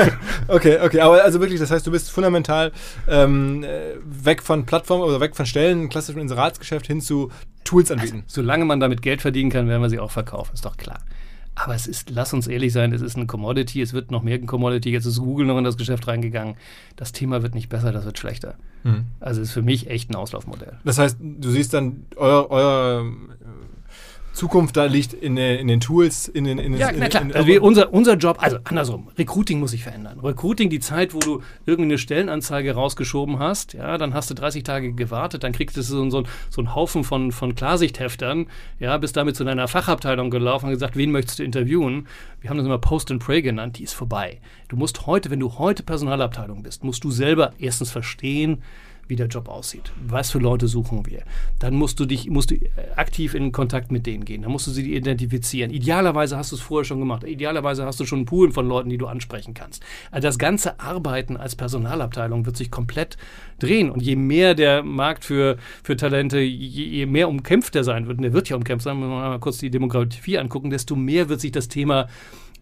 [0.48, 1.00] okay, okay.
[1.00, 2.72] Aber also wirklich, das heißt, du bist fundamental
[3.08, 3.64] ähm,
[4.04, 7.30] weg von Plattformen oder weg von Stellen, klassischen Inseratsgeschäft hin zu
[7.64, 8.22] Tools anbieten.
[8.26, 10.98] Also, solange man damit Geld verdienen kann, werden wir sie auch verkaufen, ist doch klar.
[11.58, 14.34] Aber es ist, lass uns ehrlich sein, es ist eine Commodity, es wird noch mehr
[14.34, 14.90] ein Commodity.
[14.90, 16.54] Jetzt ist Google noch in das Geschäft reingegangen.
[16.96, 18.56] Das Thema wird nicht besser, das wird schlechter.
[18.84, 19.06] Mhm.
[19.20, 20.78] Also ist für mich echt ein Auslaufmodell.
[20.84, 23.10] Das heißt, du siehst dann euer, euer
[24.36, 26.58] Zukunft da liegt in, in den Tools, in den.
[26.58, 27.22] In, ja, in, klar.
[27.22, 30.20] In, also wir, unser, unser Job, also andersrum, Recruiting muss sich verändern.
[30.20, 34.92] Recruiting, die Zeit, wo du irgendeine Stellenanzeige rausgeschoben hast, ja, dann hast du 30 Tage
[34.92, 39.36] gewartet, dann kriegst du so, so, so einen Haufen von, von Klarsichtheftern, ja, bist damit
[39.36, 42.06] zu deiner Fachabteilung gelaufen und gesagt, wen möchtest du interviewen?
[42.42, 44.40] Wir haben das immer Post and Pray genannt, die ist vorbei.
[44.68, 48.62] Du musst heute, wenn du heute Personalabteilung bist, musst du selber erstens verstehen,
[49.08, 49.92] wie der Job aussieht.
[50.06, 51.22] Was für Leute suchen wir?
[51.58, 54.42] Dann musst du dich musst du äh, aktiv in Kontakt mit denen gehen.
[54.42, 55.70] Dann musst du sie identifizieren.
[55.70, 57.24] Idealerweise hast du es vorher schon gemacht.
[57.24, 59.82] Idealerweise hast du schon einen Pool von Leuten, die du ansprechen kannst.
[60.10, 63.16] Also das ganze Arbeiten als Personalabteilung wird sich komplett
[63.58, 63.90] drehen.
[63.90, 68.18] Und je mehr der Markt für, für Talente, je, je mehr umkämpft er sein wird,
[68.18, 71.28] und der wird ja umkämpft sein, wenn wir mal kurz die Demografie angucken, desto mehr
[71.28, 72.08] wird sich das Thema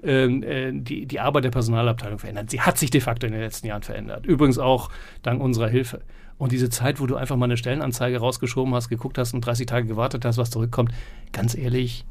[0.04, 2.48] ähm, äh, die, die Arbeit der Personalabteilung verändern.
[2.48, 4.26] Sie hat sich de facto in den letzten Jahren verändert.
[4.26, 4.90] Übrigens auch
[5.22, 6.02] dank unserer Hilfe.
[6.38, 9.66] Und diese Zeit, wo du einfach mal eine Stellenanzeige rausgeschoben hast, geguckt hast und 30
[9.66, 10.92] Tage gewartet hast, was zurückkommt,
[11.32, 12.04] ganz ehrlich,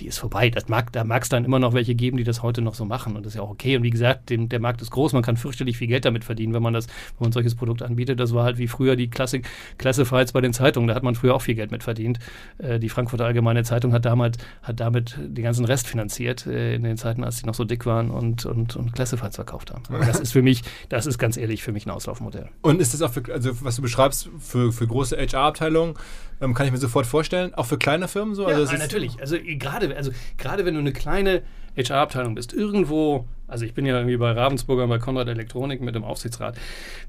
[0.00, 0.50] die ist vorbei.
[0.50, 2.84] Das mag, da mag es dann immer noch welche geben, die das heute noch so
[2.84, 3.16] machen.
[3.16, 3.76] Und das ist ja auch okay.
[3.76, 5.12] Und wie gesagt, dem, der Markt ist groß.
[5.12, 8.20] Man kann fürchterlich viel Geld damit verdienen, wenn man das, wenn man solches Produkt anbietet.
[8.20, 10.88] Das war halt wie früher die Klassik, Classifieds bei den Zeitungen.
[10.88, 12.18] Da hat man früher auch viel Geld mit verdient.
[12.58, 16.82] Äh, die Frankfurter Allgemeine Zeitung hat damals, hat damit den ganzen Rest finanziert, äh, in
[16.82, 19.82] den Zeiten, als sie noch so dick waren und, und, und Classifieds verkauft haben.
[19.88, 22.48] Aber das ist für mich, das ist ganz ehrlich für mich ein Auslaufmodell.
[22.62, 25.94] Und ist das auch für, also was du beschreibst, für, für große HR-Abteilungen,
[26.40, 28.46] ähm, kann ich mir sofort vorstellen, auch für kleine Firmen so?
[28.46, 29.20] Also ja, natürlich.
[29.20, 31.42] Also gerade, also gerade wenn du eine kleine
[31.76, 36.04] HR-Abteilung bist, irgendwo, also ich bin ja irgendwie bei Ravensburger bei Konrad Elektronik mit dem
[36.04, 36.56] Aufsichtsrat,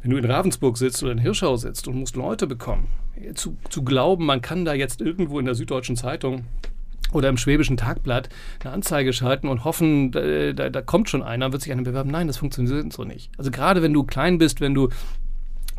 [0.02, 2.88] wenn du in Ravensburg sitzt oder in Hirschau sitzt und musst Leute bekommen,
[3.36, 6.46] zu, zu glauben, man kann da jetzt irgendwo in der Süddeutschen Zeitung
[7.12, 8.30] oder im Schwäbischen Tagblatt
[8.64, 12.12] eine Anzeige schalten und hoffen, da, da, da kommt schon einer, wird sich einer bewerben.
[12.12, 13.32] Nein, das funktioniert so nicht.
[13.38, 14.90] Also gerade wenn du klein bist, wenn du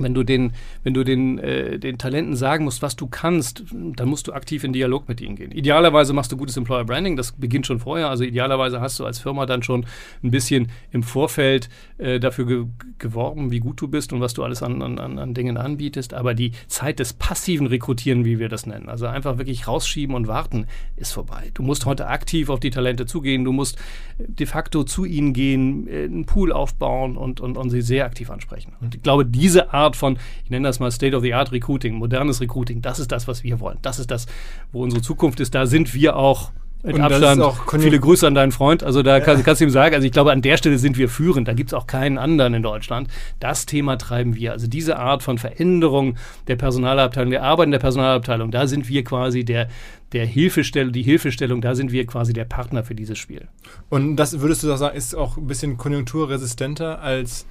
[0.03, 4.09] wenn du den, wenn du den, äh, den Talenten sagen musst, was du kannst, dann
[4.09, 5.53] musst du aktiv in Dialog mit ihnen gehen.
[5.53, 8.09] Idealerweise machst du gutes Employer Branding, das beginnt schon vorher.
[8.09, 9.87] Also idealerweise hast du als Firma dann schon
[10.23, 12.65] ein bisschen im Vorfeld äh, dafür ge
[12.99, 16.13] geworben, wie gut du bist und was du alles an, an, an Dingen anbietest.
[16.13, 20.29] Aber die Zeit des passiven Rekrutieren, wie wir das nennen, also einfach wirklich rausschieben und
[20.29, 21.51] warten, ist vorbei.
[21.55, 23.79] Du musst heute aktiv auf die Talente zugehen, du musst
[24.19, 28.31] de facto zu ihnen gehen, äh, einen Pool aufbauen und, und, und sie sehr aktiv
[28.31, 28.73] ansprechen.
[28.81, 32.81] Und ich glaube, diese Art Art von, ich nenne das mal State-of-the-Art Recruiting, modernes Recruiting,
[32.81, 33.79] das ist das, was wir wollen.
[33.83, 34.27] Das ist das,
[34.73, 35.55] wo unsere Zukunft ist.
[35.55, 37.43] Da sind wir auch mit und Abstand.
[37.79, 38.83] Viele Grüße an deinen Freund.
[38.83, 39.21] Also da ja.
[39.25, 41.47] kann, kannst du ihm sagen, also ich glaube, an der Stelle sind wir führend.
[41.47, 43.09] Da gibt es auch keinen anderen in Deutschland.
[43.39, 44.53] Das Thema treiben wir.
[44.53, 49.05] Also diese Art von Veränderung der Personalabteilung, der Arbeit in der Personalabteilung, da sind wir
[49.05, 49.69] quasi der,
[50.13, 53.49] der Hilfestellung, die Hilfestellung, da sind wir quasi der Partner für dieses Spiel.
[53.91, 57.45] Und das würdest du sagen, ist auch ein bisschen konjunkturresistenter als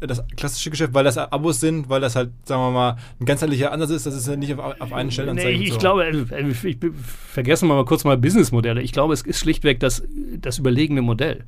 [0.00, 3.72] das klassische Geschäft, weil das Abos sind, weil das halt, sagen wir mal, ein ganzheitlicher
[3.72, 5.78] Ansatz ist, dass es nicht auf, auf einen Stellenanzeige nee, ich so.
[5.78, 8.82] glaube, äh, ich, vergessen wir mal kurz mal Businessmodelle.
[8.82, 10.02] Ich glaube, es ist schlichtweg das,
[10.40, 11.44] das überlegene Modell.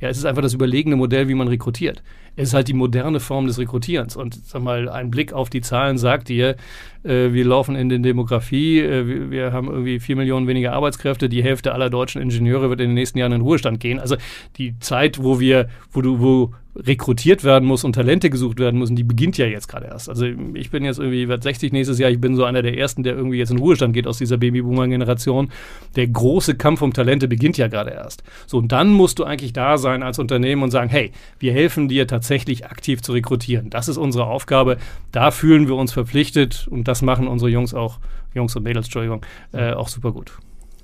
[0.00, 2.02] Ja, es ist einfach das überlegene Modell, wie man rekrutiert.
[2.38, 4.16] Es ist halt die moderne Form des Rekrutierens.
[4.16, 6.56] Und sag mal, ein Blick auf die Zahlen sagt dir,
[7.02, 11.28] äh, wir laufen in den Demografie, äh, wir, wir, haben irgendwie vier Millionen weniger Arbeitskräfte,
[11.28, 13.98] die Hälfte aller deutschen Ingenieure wird in den nächsten Jahren in Ruhestand gehen.
[13.98, 14.16] Also
[14.56, 18.94] die Zeit, wo wir, wo du, wo rekrutiert werden muss und Talente gesucht werden müssen,
[18.94, 20.08] die beginnt ja jetzt gerade erst.
[20.08, 23.02] Also ich bin jetzt irgendwie, werde 60 nächstes Jahr, ich bin so einer der Ersten,
[23.02, 25.50] der irgendwie jetzt in Ruhestand geht aus dieser Babyboomer-Generation.
[25.96, 28.22] Der große Kampf um Talente beginnt ja gerade erst.
[28.46, 31.88] So, und dann musst du eigentlich da sein als Unternehmen und sagen, hey, wir helfen
[31.88, 33.70] dir tatsächlich aktiv zu rekrutieren.
[33.70, 34.78] Das ist unsere Aufgabe.
[35.12, 37.98] Da fühlen wir uns verpflichtet und das machen unsere Jungs auch,
[38.34, 40.32] Jungs und Mädels, Entschuldigung, äh, auch super gut.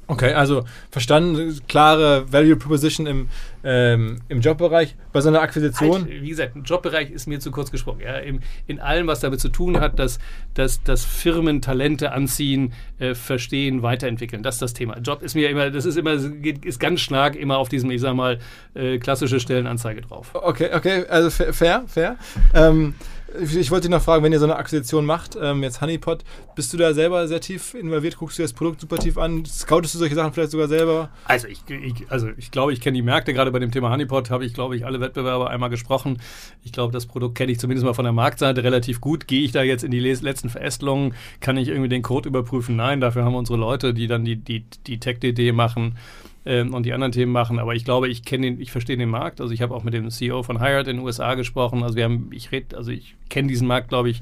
[0.06, 3.28] Okay, also verstanden, klare Value Proposition im,
[3.62, 4.96] ähm, im Jobbereich.
[5.12, 6.02] Bei so einer Akquisition.
[6.02, 8.00] Halt, wie gesagt, im Jobbereich ist mir zu kurz gesprochen.
[8.00, 10.18] Ja, im, in allem, was damit zu tun hat, dass,
[10.52, 14.42] dass, dass Firmen Talente anziehen, äh, verstehen, weiterentwickeln.
[14.42, 14.98] Das ist das Thema.
[14.98, 18.14] Job ist mir immer, das ist immer, ist ganz stark immer auf diesem, ich sag
[18.14, 18.38] mal,
[18.74, 20.30] äh, klassische Stellenanzeige drauf.
[20.34, 22.16] Okay, okay, also fair, fair.
[22.52, 22.94] Ähm,
[23.40, 26.73] ich wollte dich noch fragen, wenn ihr so eine Akquisition macht, ähm, jetzt Honeypot, bist
[26.73, 28.16] du da selber sehr tief involviert?
[28.16, 29.44] Guckst du das Produkt super tief an?
[29.44, 31.11] Scoutest du solche Sachen vielleicht sogar selber?
[31.25, 33.35] Also ich, ich also ich glaube, ich kenne die Märkte.
[33.35, 36.18] Gerade bei dem Thema Honeypot habe ich, glaube ich, alle Wettbewerber einmal gesprochen.
[36.62, 39.27] Ich glaube, das Produkt kenne ich zumindest mal von der Marktseite relativ gut.
[39.27, 41.14] Gehe ich da jetzt in die letzten Verästelungen?
[41.40, 42.77] Kann ich irgendwie den Code überprüfen?
[42.77, 45.97] Nein, dafür haben wir unsere Leute, die dann die, die, die Tech-DD machen
[46.46, 47.59] ähm, und die anderen Themen machen.
[47.59, 49.40] Aber ich glaube, ich kenne den, ich verstehe den Markt.
[49.40, 51.83] Also ich habe auch mit dem CEO von Hired in den USA gesprochen.
[51.83, 54.20] Also wir haben, ich rede, also ich kenne diesen Markt, glaube ich,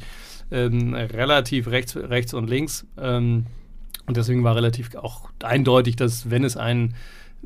[0.50, 2.86] ähm, relativ rechts, rechts und links.
[2.98, 3.46] Ähm,
[4.06, 6.94] und deswegen war relativ auch eindeutig, dass wenn es einen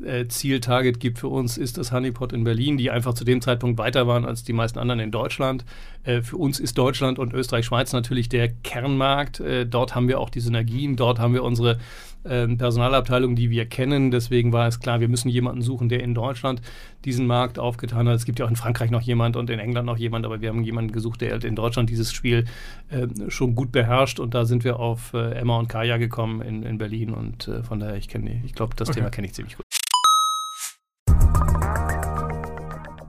[0.03, 3.77] äh, Zieltarget gibt für uns, ist das Honeypot in Berlin, die einfach zu dem Zeitpunkt
[3.77, 5.65] weiter waren als die meisten anderen in Deutschland.
[6.03, 9.39] Äh, für uns ist Deutschland und Österreich-Schweiz natürlich der Kernmarkt.
[9.39, 11.79] Äh, dort haben wir auch die Synergien, dort haben wir unsere
[12.25, 14.11] ähm, Personalabteilung, die wir kennen.
[14.11, 16.61] Deswegen war es klar, wir müssen jemanden suchen, der in Deutschland
[17.05, 18.15] diesen Markt aufgetan hat.
[18.15, 20.49] Es gibt ja auch in Frankreich noch jemand und in England noch jemand, aber wir
[20.49, 22.45] haben jemanden gesucht, der halt in Deutschland dieses Spiel
[22.89, 24.19] äh, schon gut beherrscht.
[24.19, 27.13] Und da sind wir auf Emma und Kaya gekommen in, in Berlin.
[27.13, 28.99] Und von daher, ich kenne, ich glaube, das okay.
[28.99, 29.66] Thema kenne ich ziemlich gut.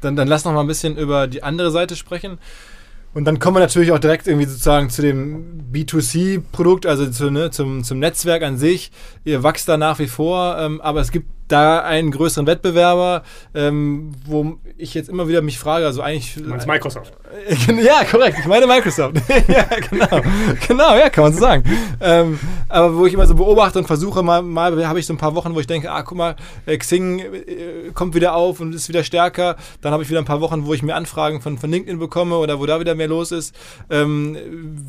[0.00, 2.38] Dann, dann lass noch mal ein bisschen über die andere Seite sprechen.
[3.12, 7.50] Und dann kommen wir natürlich auch direkt irgendwie sozusagen zu dem B2C-Produkt, also zu, ne,
[7.50, 8.92] zum, zum Netzwerk an sich.
[9.24, 13.22] Ihr wächst da nach wie vor, ähm, aber es gibt da einen größeren Wettbewerber,
[13.54, 16.34] ähm, wo ich jetzt immer wieder mich frage, also eigentlich.
[16.34, 17.12] Du meinst Microsoft?
[17.82, 18.38] ja, korrekt.
[18.40, 19.16] Ich meine Microsoft.
[19.48, 20.20] ja, genau.
[20.66, 21.64] Genau, ja, kann man so sagen.
[22.00, 25.18] Ähm, aber wo ich immer so beobachte und versuche, mal, mal habe ich so ein
[25.18, 26.36] paar Wochen, wo ich denke, ah, guck mal,
[26.66, 29.56] äh, Xing äh, kommt wieder auf und ist wieder stärker.
[29.80, 32.36] Dann habe ich wieder ein paar Wochen, wo ich mir Anfragen von, von LinkedIn bekomme
[32.36, 33.54] oder wo da wieder mehr los ist.
[33.90, 34.36] Ähm,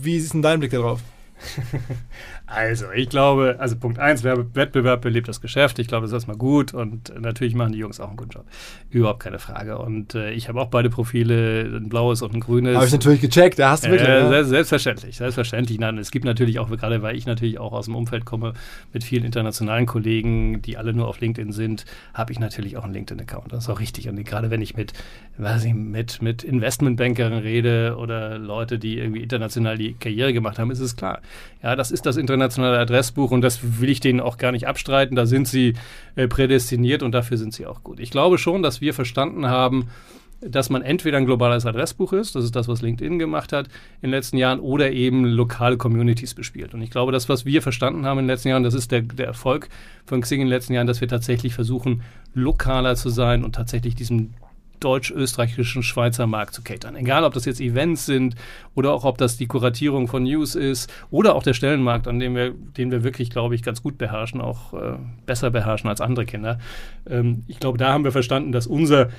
[0.02, 1.00] wie ist denn dein Blick darauf?
[2.54, 5.80] Also, ich glaube, also Punkt 1, Wettbewerb belebt das Geschäft.
[5.80, 8.46] Ich glaube, das ist erstmal gut und natürlich machen die Jungs auch einen guten Job.
[8.90, 9.78] Überhaupt keine Frage.
[9.78, 12.76] Und äh, ich habe auch beide Profile, ein blaues und ein grünes.
[12.76, 14.10] Habe ich natürlich gecheckt, da hast du wirklich.
[14.10, 14.44] Äh, ja.
[14.44, 15.80] Selbstverständlich, selbstverständlich.
[15.80, 18.54] Nein, es gibt natürlich auch, gerade weil ich natürlich auch aus dem Umfeld komme,
[18.92, 22.94] mit vielen internationalen Kollegen, die alle nur auf LinkedIn sind, habe ich natürlich auch einen
[22.94, 23.54] LinkedIn-Account.
[23.54, 24.10] Das ist auch richtig.
[24.10, 24.92] Und gerade wenn ich mit,
[25.38, 30.70] weiß ich, mit, mit Investmentbankern rede oder Leute, die irgendwie international die Karriere gemacht haben,
[30.70, 31.22] ist es klar.
[31.64, 34.68] Ja, das ist das internationale internationale Adressbuch und das will ich denen auch gar nicht
[34.68, 35.16] abstreiten.
[35.16, 35.76] Da sind sie
[36.16, 38.00] äh, prädestiniert und dafür sind sie auch gut.
[38.00, 39.90] Ich glaube schon, dass wir verstanden haben,
[40.42, 43.68] dass man entweder ein globales Adressbuch ist, das ist das, was LinkedIn gemacht hat
[44.02, 46.74] in den letzten Jahren, oder eben lokale Communities bespielt.
[46.74, 49.02] Und ich glaube, das, was wir verstanden haben in den letzten Jahren, das ist der,
[49.02, 49.70] der Erfolg
[50.04, 52.02] von Xing in den letzten Jahren, dass wir tatsächlich versuchen,
[52.34, 54.34] lokaler zu sein und tatsächlich diesem
[54.84, 56.96] deutsch-österreichischen Schweizer Markt zu catern.
[56.96, 58.36] Egal, ob das jetzt Events sind
[58.76, 62.36] oder auch ob das die Kuratierung von News ist oder auch der Stellenmarkt, an dem
[62.36, 66.26] wir, den wir wirklich, glaube ich, ganz gut beherrschen, auch äh, besser beherrschen als andere
[66.26, 66.60] Kinder.
[67.10, 69.10] Ähm, ich glaube, da haben wir verstanden, dass unser,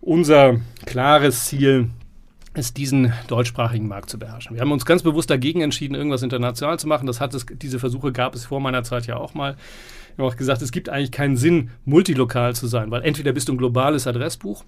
[0.00, 1.90] unser klares Ziel
[2.54, 4.54] ist, diesen deutschsprachigen Markt zu beherrschen.
[4.54, 7.06] Wir haben uns ganz bewusst dagegen entschieden, irgendwas international zu machen.
[7.06, 9.56] Das hat es, diese Versuche gab es vor meiner Zeit ja auch mal.
[10.16, 13.48] Wir haben auch gesagt, es gibt eigentlich keinen Sinn, multilokal zu sein, weil entweder bist
[13.48, 14.64] du ein globales Adressbuch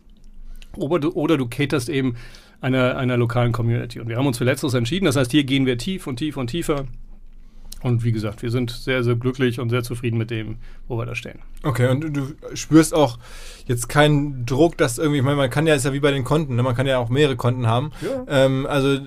[0.76, 2.16] oder du, oder du caterst eben
[2.60, 4.00] einer, einer lokalen Community.
[4.00, 5.06] Und wir haben uns für Letzteres entschieden.
[5.06, 6.86] Das heißt, hier gehen wir tief und tief und tiefer.
[7.82, 10.56] Und wie gesagt, wir sind sehr, sehr glücklich und sehr zufrieden mit dem,
[10.86, 11.38] wo wir da stehen.
[11.62, 13.18] Okay, und du spürst auch
[13.66, 16.24] jetzt keinen Druck, dass irgendwie, ich meine, man kann ja, ist ja wie bei den
[16.24, 16.62] Konten, ne?
[16.62, 17.92] man kann ja auch mehrere Konten haben.
[18.02, 18.44] Ja.
[18.44, 18.98] Ähm, also,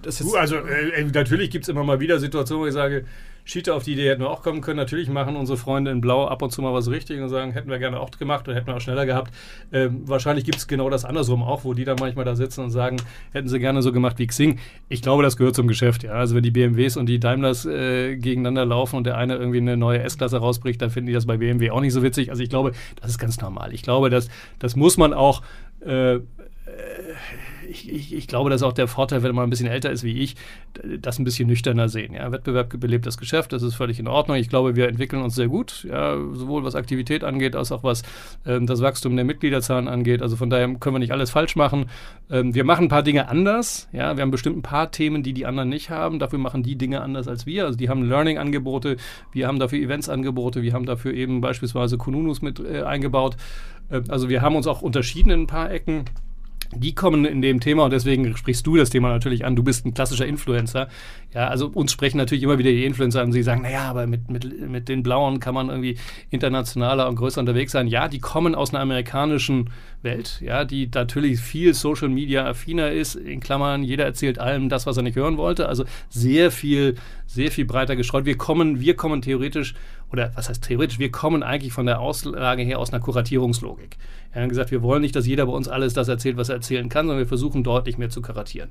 [0.00, 0.32] das ist.
[0.32, 3.04] Du, also, äh, natürlich gibt es immer mal wieder Situationen, wo ich sage,
[3.44, 4.78] Cheater, auf die Idee hätten wir auch kommen können.
[4.78, 7.68] Natürlich machen unsere Freunde in Blau ab und zu mal was richtig und sagen, hätten
[7.68, 9.32] wir gerne auch gemacht oder hätten wir auch schneller gehabt.
[9.70, 12.70] Ähm, wahrscheinlich gibt es genau das andersrum auch, wo die dann manchmal da sitzen und
[12.70, 12.96] sagen,
[13.32, 14.58] hätten sie gerne so gemacht wie Xing.
[14.88, 16.12] Ich glaube, das gehört zum Geschäft, ja.
[16.12, 19.76] Also wenn die BMWs und die Daimlers äh, gegeneinander laufen und der eine irgendwie eine
[19.76, 22.30] neue S-Klasse rausbricht, dann finden die das bei BMW auch nicht so witzig.
[22.30, 23.74] Also ich glaube, das ist ganz normal.
[23.74, 24.28] Ich glaube, das,
[24.58, 25.42] das muss man auch
[25.84, 26.20] äh,
[27.74, 30.04] ich, ich, ich, glaube, das ist auch der Vorteil, wenn man ein bisschen älter ist
[30.04, 30.36] wie ich,
[30.98, 32.14] das ein bisschen nüchterner sehen.
[32.14, 34.36] Ja, Wettbewerb belebt das Geschäft, das ist völlig in Ordnung.
[34.36, 38.02] Ich glaube, wir entwickeln uns sehr gut, ja, sowohl was Aktivität angeht, als auch was
[38.46, 40.22] ähm, das Wachstum der Mitgliederzahlen angeht.
[40.22, 41.86] Also von daher können wir nicht alles falsch machen.
[42.30, 43.88] Ähm, wir machen ein paar Dinge anders.
[43.92, 46.18] Ja, wir haben bestimmt ein paar Themen, die die anderen nicht haben.
[46.18, 47.66] Dafür machen die Dinge anders als wir.
[47.66, 48.96] Also die haben Learning-Angebote,
[49.32, 53.36] wir haben dafür Events-Angebote, wir haben dafür eben beispielsweise Kununus mit äh, eingebaut.
[53.90, 56.04] Äh, also wir haben uns auch unterschieden in ein paar Ecken.
[56.76, 59.56] Die kommen in dem Thema und deswegen sprichst du das Thema natürlich an.
[59.56, 60.88] Du bist ein klassischer Influencer.
[61.32, 63.32] Ja, also uns sprechen natürlich immer wieder die Influencer an.
[63.32, 65.96] Sie sagen, naja, aber mit, mit, mit den Blauen kann man irgendwie
[66.30, 67.86] internationaler und größer unterwegs sein.
[67.86, 69.70] Ja, die kommen aus einer amerikanischen
[70.04, 73.16] Welt, ja, die natürlich viel Social Media affiner ist.
[73.16, 75.68] In Klammern, jeder erzählt allem das, was er nicht hören wollte.
[75.68, 76.94] Also sehr viel,
[77.26, 78.24] sehr viel breiter gestreut.
[78.26, 79.74] Wir kommen, wir kommen theoretisch,
[80.12, 83.96] oder was heißt theoretisch, wir kommen eigentlich von der Auslage her aus einer Kuratierungslogik.
[84.32, 86.56] Wir haben gesagt, wir wollen nicht, dass jeder bei uns alles das erzählt, was er
[86.56, 88.70] erzählen kann, sondern wir versuchen deutlich mehr zu karatieren.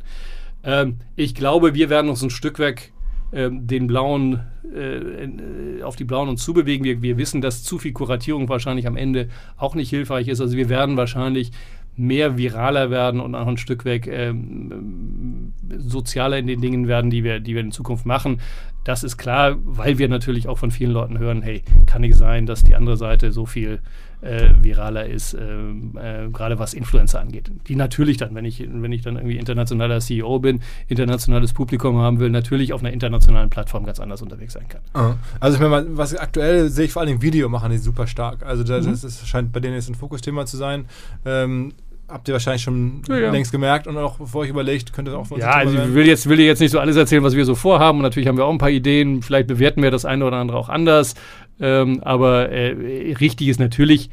[0.64, 2.94] Ähm, ich glaube, wir werden uns ein Stück weg
[3.34, 4.42] den blauen
[4.74, 6.86] äh, äh, auf die blauen uns zubewegen.
[6.86, 10.42] Wir, wir wissen, dass zu viel Kuratierung wahrscheinlich am Ende auch nicht hilfreich ist.
[10.42, 11.52] Also wir werden wahrscheinlich
[11.96, 17.24] mehr viraler werden und auch ein Stück weg ähm, sozialer in den Dingen werden, die
[17.24, 18.40] wir, die wir in Zukunft machen.
[18.84, 22.46] Das ist klar, weil wir natürlich auch von vielen Leuten hören, hey, kann nicht sein,
[22.46, 23.80] dass die andere Seite so viel
[24.24, 27.52] äh, viraler ist, äh, äh, gerade was Influencer angeht.
[27.68, 32.20] Die natürlich dann, wenn ich, wenn ich dann irgendwie internationaler CEO bin, internationales Publikum haben
[32.20, 34.82] will, natürlich auf einer internationalen Plattform ganz anders unterwegs sein kann.
[34.94, 35.16] Ah.
[35.40, 38.44] Also ich meine, was aktuell sehe ich vor allem Video machen, die super stark.
[38.46, 38.92] Also das, mhm.
[38.92, 40.86] das, das scheint bei denen jetzt ein Fokusthema zu sein.
[41.26, 41.74] Ähm,
[42.14, 43.32] habt ihr wahrscheinlich schon ja, ja.
[43.32, 45.94] längst gemerkt und auch vor euch überlegt, könnte das auch für uns Ja, also ich
[45.94, 48.00] will jetzt, will jetzt nicht so alles erzählen, was wir so vorhaben.
[48.00, 49.22] Und natürlich haben wir auch ein paar Ideen.
[49.22, 51.16] Vielleicht bewerten wir das eine oder andere auch anders.
[51.60, 54.10] Ähm, aber äh, richtig ist natürlich,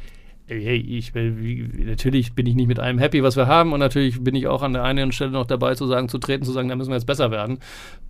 [0.59, 4.23] hey, ich will, natürlich bin ich nicht mit allem happy, was wir haben und natürlich
[4.23, 6.69] bin ich auch an der einen Stelle noch dabei zu sagen, zu treten, zu sagen,
[6.69, 7.59] da müssen wir jetzt besser werden.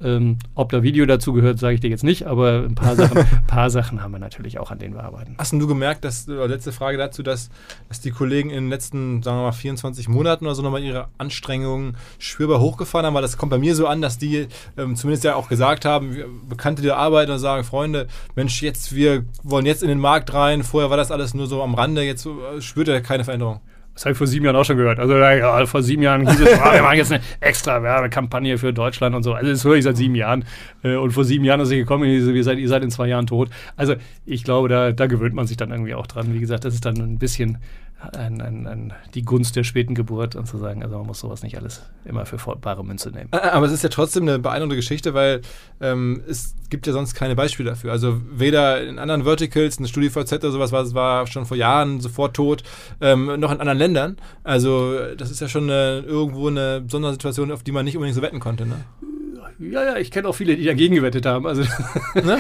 [0.04, 3.26] Ähm, ob da Video dazu gehört, sage ich dir jetzt nicht, aber ein paar Sachen,
[3.48, 5.36] paar Sachen haben wir natürlich auch, an denen wir arbeiten.
[5.38, 7.50] Hast du gemerkt, dass, letzte Frage dazu, dass,
[7.88, 11.08] dass die Kollegen in den letzten, sagen wir mal, 24 Monaten oder so nochmal ihre
[11.18, 13.14] Anstrengungen spürbar hochgefahren haben?
[13.14, 16.18] Weil das kommt bei mir so an, dass die ähm, zumindest ja auch gesagt haben,
[16.50, 20.64] Bekannte, die arbeiten und sagen, Freunde, Mensch, jetzt, wir wollen jetzt in den Markt rein,
[20.64, 22.26] vorher war das alles nur so am Rande, jetzt
[22.60, 23.62] spürt er keine Veränderung.
[23.94, 25.00] Das habe ich vor sieben Jahren auch schon gehört.
[25.00, 28.72] Also ja, vor sieben Jahren hieß es, ah, wir machen jetzt eine extra Werbekampagne für
[28.72, 29.34] Deutschland und so.
[29.34, 30.46] Also das höre ich seit sieben Jahren.
[30.82, 33.28] Äh, und vor sieben Jahren ist sie gekommen, ihr seid, ihr seid in zwei Jahren
[33.28, 33.50] tot.
[33.76, 36.34] Also ich glaube, da, da gewöhnt man sich dann irgendwie auch dran.
[36.34, 37.58] Wie gesagt, das ist dann ein bisschen
[38.14, 41.44] ein, ein, ein, die Gunst der späten Geburt und zu sagen, also man muss sowas
[41.44, 43.32] nicht alles immer für bare Münze nehmen.
[43.32, 45.42] Aber es ist ja trotzdem eine beeindruckende Geschichte, weil
[45.80, 47.92] ähm, es gibt ja sonst keine Beispiele dafür.
[47.92, 52.36] Also weder in anderen Verticals, eine StudiVZ oder sowas war, war schon vor Jahren sofort
[52.36, 52.64] tot,
[53.02, 54.18] ähm, noch in anderen Ländern.
[54.44, 58.22] Also das ist ja schon eine, irgendwo eine Sondersituation, auf die man nicht unbedingt so
[58.22, 58.66] wetten konnte.
[58.66, 58.78] Ne?
[59.62, 61.46] Ja, ja, ich kenne auch viele, die dagegen gewettet haben.
[61.46, 61.62] Also
[62.16, 62.40] ne?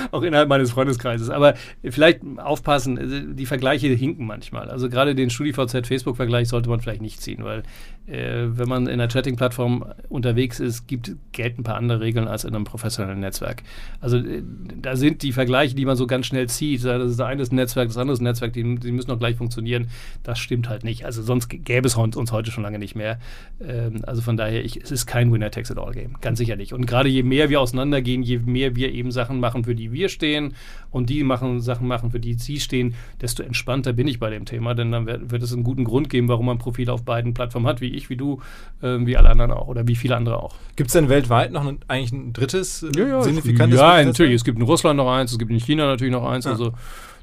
[0.10, 1.28] auch innerhalb meines Freundeskreises.
[1.28, 4.70] Aber vielleicht aufpassen, also die Vergleiche hinken manchmal.
[4.70, 7.62] Also gerade den StudiVZ-Facebook-Vergleich sollte man vielleicht nicht ziehen, weil
[8.10, 12.44] äh, wenn man in einer Chatting-Plattform unterwegs ist, gibt, gelten ein paar andere Regeln als
[12.44, 13.62] in einem professionellen Netzwerk.
[14.00, 14.42] Also äh,
[14.80, 16.84] da sind die Vergleiche, die man so ganz schnell zieht.
[16.84, 19.88] Das ist eine ist ein Netzwerk, das andere Netzwerk, die, die müssen auch gleich funktionieren.
[20.22, 21.04] Das stimmt halt nicht.
[21.04, 23.18] Also sonst gäbe es uns heute schon lange nicht mehr.
[23.60, 26.74] Ähm, also von daher, ich, es ist kein Winner-Takes-it-all-Game Ganz sicherlich.
[26.74, 30.08] Und gerade je mehr wir auseinandergehen, je mehr wir eben Sachen machen, für die wir
[30.08, 30.54] stehen
[30.90, 34.44] und die machen Sachen machen, für die sie stehen, desto entspannter bin ich bei dem
[34.44, 34.74] Thema.
[34.74, 37.66] Denn dann wird, wird es einen guten Grund geben, warum man Profile auf beiden Plattformen
[37.66, 38.40] hat, wie ich, wie du,
[38.82, 40.54] äh, wie alle anderen auch oder wie viele andere auch.
[40.76, 43.78] Gibt es denn weltweit noch ein, eigentlich ein drittes ja, ja, signifikantes?
[43.78, 44.36] Ja, natürlich.
[44.36, 46.46] Es gibt in Russland noch eins, es gibt in China natürlich noch eins.
[46.46, 46.52] Ja.
[46.52, 46.72] Also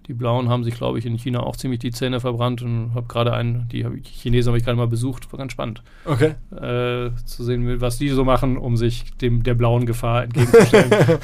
[0.08, 3.08] die Blauen haben sich, glaube ich, in China auch ziemlich die Zähne verbrannt und habe
[3.08, 5.84] gerade einen, die Chinesen habe ich gerade mal besucht, war ganz spannend.
[6.06, 6.36] Okay.
[6.52, 10.92] Äh, zu sehen, was die so machen, um sich dem der blauen Gefahr entgegenzustellen.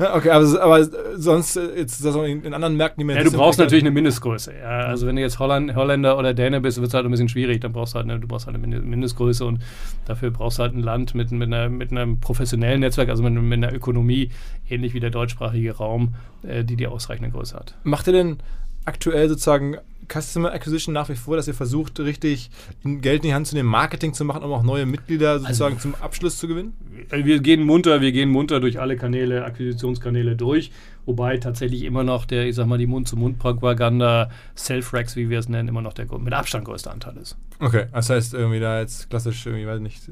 [0.00, 3.58] okay, aber, aber sonst äh, jetzt das in anderen Märkten, die man Ja, du brauchst
[3.58, 4.54] natürlich eine Mindestgröße.
[4.58, 4.86] Ja.
[4.86, 7.60] Also wenn du jetzt Holland, Holländer oder Däne bist, wird es halt ein bisschen schwierig.
[7.60, 9.60] Dann brauchst du halt eine, du brauchst halt eine Mindestgröße und
[10.06, 13.32] dafür brauchst du halt ein Land mit, mit, einer, mit einem professionellen Netzwerk, also mit,
[13.34, 14.30] mit einer Ökonomie,
[14.68, 17.74] ähnlich wie der deutschsprachige Raum, äh, die die ausreichende Größe hat.
[17.82, 18.38] Macht ihr denn
[18.84, 19.76] aktuell sozusagen
[20.12, 22.50] Customer Acquisition nach wie vor, dass ihr versucht, richtig
[22.84, 25.76] Geld in die Hand zu nehmen, Marketing zu machen, um auch neue Mitglieder also sozusagen
[25.76, 26.74] also, zum Abschluss zu gewinnen?
[27.10, 30.70] Wir gehen munter, wir gehen munter durch alle Kanäle, Akquisitionskanäle durch,
[31.10, 35.68] wobei tatsächlich immer noch der, ich sag mal, die Mund-zu-Mund-Propaganda, Self-Racks, wie wir es nennen,
[35.68, 37.36] immer noch der mit Abstand größte Anteil ist.
[37.58, 40.02] Okay, das heißt irgendwie da jetzt klassisch irgendwie, weiß nicht,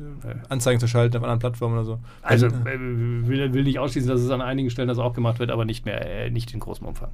[0.49, 2.01] Anzeigen zu schalten auf anderen Plattformen oder so.
[2.23, 5.53] Also äh, will, will nicht ausschließen, dass es an einigen Stellen das auch gemacht wird,
[5.53, 7.11] aber nicht mehr, äh, nicht in großem Umfang.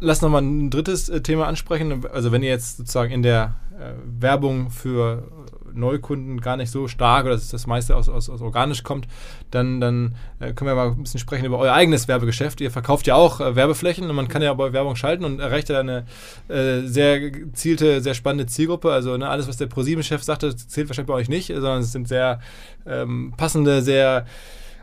[0.00, 2.04] Lass nochmal ein drittes äh, Thema ansprechen.
[2.12, 3.56] Also wenn ihr jetzt sozusagen in der
[4.04, 5.24] Werbung für
[5.74, 9.06] Neukunden gar nicht so stark oder dass das meiste aus, aus, aus organisch kommt,
[9.50, 12.60] dann, dann äh, können wir mal ein bisschen sprechen über euer eigenes Werbegeschäft.
[12.60, 15.68] Ihr verkauft ja auch äh, Werbeflächen und man kann ja bei Werbung schalten und erreicht
[15.68, 16.04] ja eine
[16.48, 18.92] äh, sehr gezielte, sehr spannende Zielgruppe.
[18.92, 22.08] Also ne, alles, was der ProSieben-Chef sagte, zählt wahrscheinlich bei euch nicht, sondern es sind
[22.08, 22.40] sehr
[22.86, 24.26] ähm, passende, sehr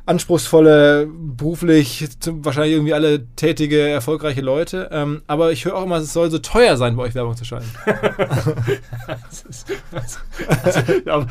[0.10, 4.90] anspruchsvolle, beruflich wahrscheinlich irgendwie alle tätige, erfolgreiche Leute.
[4.92, 7.46] Ähm, aber ich höre auch immer, es soll so teuer sein, bei euch Werbung zu
[7.46, 7.70] schalten.
[11.06, 11.28] aber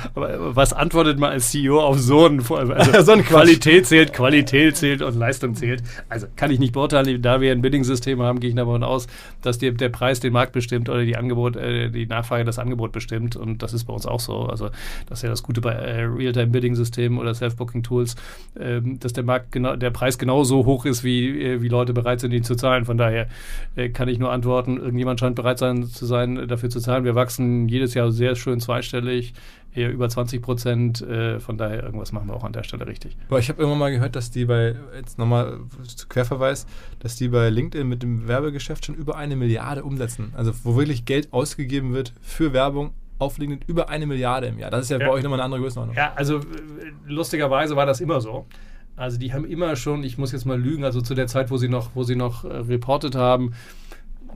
[0.54, 5.02] was antwortet man als CEO auf so einen, also so ein Qualität zählt, Qualität zählt
[5.02, 5.82] und Leistung zählt.
[6.08, 9.08] Also kann ich nicht beurteilen, da wir ein Bidding-System haben, gehe ich davon aus,
[9.42, 12.92] dass die, der Preis den Markt bestimmt oder die Angebot, äh, die Nachfrage das Angebot
[12.92, 14.44] bestimmt und das ist bei uns auch so.
[14.44, 14.70] Also
[15.08, 18.14] das ist ja das Gute bei äh, Real-Time-Bidding-Systemen oder Self-Booking-Tools,
[18.54, 22.20] äh, dass der Markt genau, der Preis genauso hoch ist, wie, äh, wie Leute bereit
[22.20, 22.84] sind, ihn zu zahlen.
[22.84, 23.28] Von daher
[23.76, 27.04] äh, kann ich nur antworten, irgendjemand scheint bereit sein, zu sein, dafür zu zahlen.
[27.04, 29.34] Wir wachsen jedes Jahr sehr schön zweistellig
[29.74, 31.00] eher über 20 Prozent.
[31.02, 33.16] Äh, von daher, irgendwas machen wir auch an der Stelle richtig.
[33.28, 35.60] Aber ich habe irgendwann mal gehört, dass die bei, jetzt nochmal
[36.08, 36.66] Querverweis,
[37.00, 40.32] dass die bei LinkedIn mit dem Werbegeschäft schon über eine Milliarde umsetzen.
[40.36, 44.70] Also wo wirklich Geld ausgegeben wird für Werbung auf LinkedIn über eine Milliarde im Jahr.
[44.70, 45.06] Das ist ja, ja.
[45.06, 45.96] bei euch nochmal eine andere Größenordnung.
[45.96, 46.42] Ja, also äh,
[47.06, 48.46] lustigerweise war das immer so.
[48.96, 51.56] Also die haben immer schon, ich muss jetzt mal lügen, also zu der Zeit, wo
[51.56, 53.54] sie noch, wo sie noch äh, reportet haben,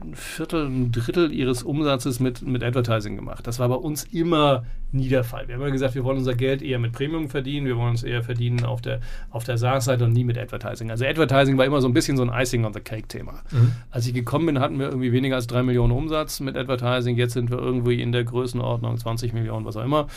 [0.01, 3.47] ein Viertel, ein Drittel ihres Umsatzes mit, mit Advertising gemacht.
[3.47, 5.47] Das war bei uns immer nie der Fall.
[5.47, 8.03] Wir haben immer gesagt, wir wollen unser Geld eher mit Premium verdienen, wir wollen uns
[8.03, 8.99] eher verdienen auf der,
[9.31, 10.91] auf der SaaS-Seite und nie mit Advertising.
[10.91, 13.41] Also Advertising war immer so ein bisschen so ein Icing on the Cake-Thema.
[13.51, 13.71] Mhm.
[13.89, 17.17] Als ich gekommen bin, hatten wir irgendwie weniger als drei Millionen Umsatz mit Advertising.
[17.17, 20.07] Jetzt sind wir irgendwie in der Größenordnung 20 Millionen, was auch immer.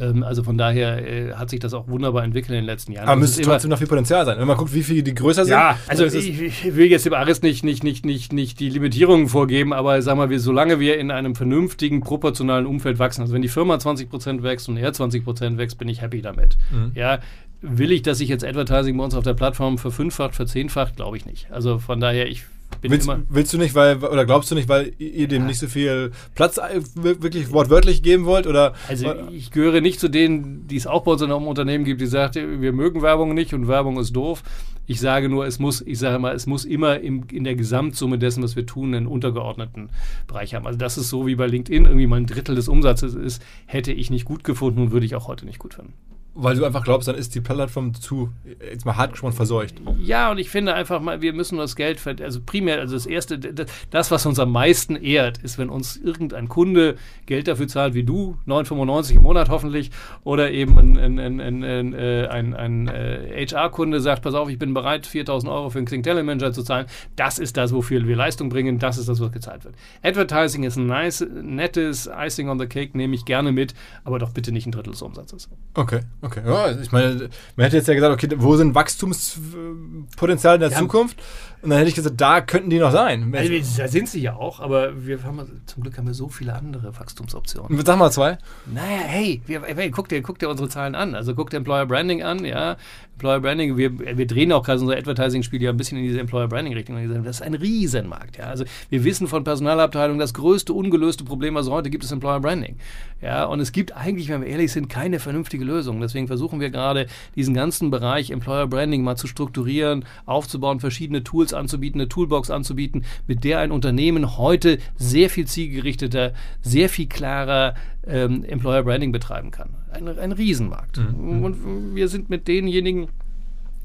[0.00, 3.08] Ähm, also von daher äh, hat sich das auch wunderbar entwickelt in den letzten Jahren.
[3.08, 4.38] Aber müsste trotzdem noch viel Potenzial sein.
[4.38, 5.52] Wenn man guckt, wie viel die größer sind.
[5.52, 9.28] Ja, also ich, ich, will jetzt dem Aris nicht, nicht, nicht, nicht, nicht die Limitierungen
[9.28, 13.42] vorgeben, aber sagen wir, wir, solange wir in einem vernünftigen, proportionalen Umfeld wachsen, also wenn
[13.42, 16.56] die Firma 20% wächst und er 20% wächst, bin ich happy damit.
[16.70, 16.92] Mhm.
[16.94, 17.18] Ja,
[17.60, 20.96] will ich, dass sich jetzt Advertising bei uns auf der Plattform verfünffacht, verzehnfacht?
[20.96, 21.50] Glaube ich nicht.
[21.50, 22.44] Also von daher, ich
[22.80, 25.48] Willst, willst, du nicht, weil, oder glaubst du nicht, weil ihr dem ja.
[25.48, 28.46] nicht so viel Platz äh, wirklich wortwörtlich geben wollt?
[28.46, 31.84] Oder, also ich gehöre nicht zu denen, die es auch bei uns in einem Unternehmen
[31.84, 34.42] gibt, die sagt, wir mögen Werbung nicht und Werbung ist doof.
[34.86, 38.16] Ich sage nur, es muss, ich sage mal, es muss immer im, in der Gesamtsumme
[38.16, 39.90] dessen, was wir tun, einen untergeordneten
[40.26, 40.66] Bereich haben.
[40.66, 43.92] Also das ist so wie bei LinkedIn irgendwie mal ein Drittel des Umsatzes ist, hätte
[43.92, 45.94] ich nicht gut gefunden und würde ich auch heute nicht gut finden.
[46.34, 48.30] Weil du einfach glaubst, dann ist die Plattform zu,
[48.70, 49.74] jetzt mal hart gesprochen, verseucht.
[50.00, 53.38] Ja, und ich finde einfach mal, wir müssen das Geld, also primär, also das Erste,
[53.38, 58.04] das, was uns am meisten ehrt, ist, wenn uns irgendein Kunde Geld dafür zahlt, wie
[58.04, 59.90] du, 9,95 im Monat hoffentlich,
[60.22, 65.08] oder eben ein, ein, ein, ein, äh, ein, HR-Kunde sagt, pass auf, ich bin bereit,
[65.08, 66.86] 4.000 Euro für einen Xing Manager zu zahlen.
[67.16, 69.74] Das ist das, wofür wir Leistung bringen, das ist das, was gezahlt wird.
[70.02, 73.74] Advertising ist ein nice, nettes Icing on the Cake, nehme ich gerne mit,
[74.04, 75.48] aber doch bitte nicht ein Drittel des Umsatzes.
[75.74, 76.00] Okay.
[76.20, 80.70] Okay, ja, ich meine, man hätte jetzt ja gesagt, okay, wo sind Wachstumspotenziale in der
[80.70, 80.78] ja.
[80.78, 81.16] Zukunft?
[81.60, 83.34] Und dann hätte ich gesagt, da könnten die noch sein.
[83.34, 86.54] Also, da sind sie ja auch, aber wir haben, zum Glück haben wir so viele
[86.54, 87.84] andere Wachstumsoptionen.
[87.84, 88.38] Sag mal zwei.
[88.66, 91.14] Naja, hey, wir, hey guck, dir, guck dir unsere Zahlen an.
[91.14, 92.76] Also guck dir Employer Branding an, ja.
[93.14, 96.46] Employer Branding, wir, wir drehen auch gerade unser Advertising-Spiel ja ein bisschen in diese Employer
[96.46, 97.24] Branding-Richtung.
[97.24, 98.44] Das ist ein Riesenmarkt, ja.
[98.44, 102.76] Also wir wissen von Personalabteilungen, das größte ungelöste Problem, was heute gibt, ist Employer Branding.
[103.20, 106.00] Ja, und es gibt eigentlich, wenn wir ehrlich sind, keine vernünftige Lösung.
[106.00, 111.47] Deswegen versuchen wir gerade, diesen ganzen Bereich Employer Branding mal zu strukturieren, aufzubauen, verschiedene Tools
[111.52, 116.32] anzubieten, eine Toolbox anzubieten, mit der ein Unternehmen heute sehr viel zielgerichteter,
[116.62, 117.74] sehr viel klarer
[118.06, 119.70] ähm, Employer Branding betreiben kann.
[119.90, 120.98] Ein, ein Riesenmarkt.
[120.98, 121.44] Mhm.
[121.44, 123.08] Und wir sind mit denjenigen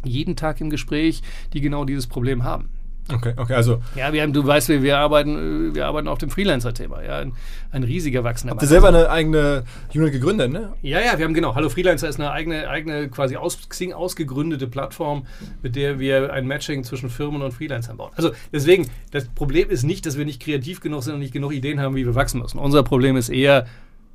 [0.03, 1.21] jeden Tag im Gespräch,
[1.53, 2.69] die genau dieses Problem haben.
[3.11, 3.81] Okay, okay, also.
[3.95, 7.03] Ja, wir haben, du weißt, wir, arbeiten, wir arbeiten auf dem Freelancer-Thema.
[7.03, 7.33] Ja, ein,
[7.71, 10.73] ein riesiger wachsender Habt ihr selber eine eigene Unit gegründet, ne?
[10.81, 11.53] Ja, ja, wir haben genau.
[11.55, 15.27] Hallo Freelancer ist eine eigene, eigene quasi aus Xing ausgegründete Plattform,
[15.61, 18.11] mit der wir ein Matching zwischen Firmen und Freelancern bauen.
[18.15, 21.51] Also deswegen, das Problem ist nicht, dass wir nicht kreativ genug sind und nicht genug
[21.51, 22.57] Ideen haben, wie wir wachsen müssen.
[22.57, 23.65] Unser Problem ist eher,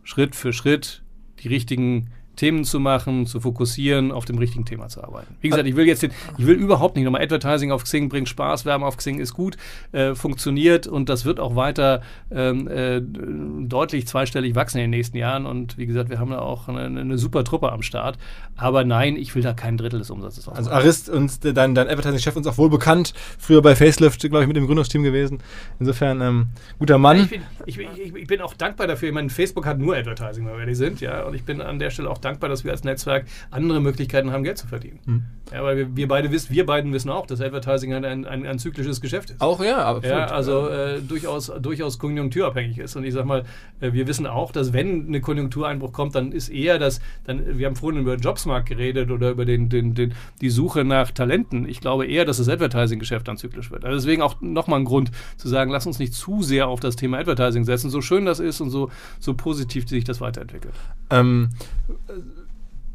[0.02, 1.02] Schritt für Schritt
[1.42, 2.08] die richtigen
[2.38, 5.36] Themen zu machen, zu fokussieren, auf dem richtigen Thema zu arbeiten.
[5.40, 8.28] Wie gesagt, ich will jetzt den, ich will überhaupt nicht nochmal Advertising auf Xing bringt
[8.28, 9.56] Spaß, Werbung auf Xing ist gut,
[9.92, 15.16] äh, funktioniert und das wird auch weiter ähm, äh, deutlich zweistellig wachsen in den nächsten
[15.16, 18.18] Jahren und wie gesagt, wir haben da auch eine, eine super Truppe am Start.
[18.56, 20.58] Aber nein, ich will da kein Drittel des Umsatzes aufbauen.
[20.58, 24.48] Also Arist und dein, dein Advertising-Chef uns auch wohl bekannt, früher bei Facelift, glaube ich,
[24.48, 25.38] mit dem Gründungsteam gewesen.
[25.78, 26.46] Insofern ähm,
[26.78, 27.18] guter Mann.
[27.18, 29.08] Ich bin, ich, ich, ich bin, auch dankbar dafür.
[29.08, 31.78] Ich meine, Facebook hat nur Advertising, weil wir die sind, ja, und ich bin an
[31.78, 35.00] der Stelle auch dankbar dankbar, dass wir als Netzwerk andere Möglichkeiten haben, Geld zu verdienen.
[35.04, 35.22] Hm.
[35.52, 38.46] Ja, weil wir, wir, beide wissen, wir beiden wissen auch, dass Advertising ein, ein, ein,
[38.46, 39.40] ein zyklisches Geschäft ist.
[39.40, 40.04] Auch ja, absolut.
[40.04, 42.96] Ja, also äh, durchaus, durchaus konjunkturabhängig ist.
[42.96, 43.44] Und ich sag mal,
[43.80, 47.66] äh, wir wissen auch, dass wenn eine Konjunktureinbruch kommt, dann ist eher das, dann, wir
[47.66, 51.66] haben vorhin über den Jobsmarkt geredet oder über den, den, den, die Suche nach Talenten.
[51.66, 53.84] Ich glaube eher, dass das Advertising-Geschäft dann zyklisch wird.
[53.84, 56.96] Also deswegen auch nochmal ein Grund zu sagen, lass uns nicht zu sehr auf das
[56.96, 60.74] Thema Advertising setzen, so schön das ist und so, so positiv sich das weiterentwickelt.
[61.10, 61.50] Ähm,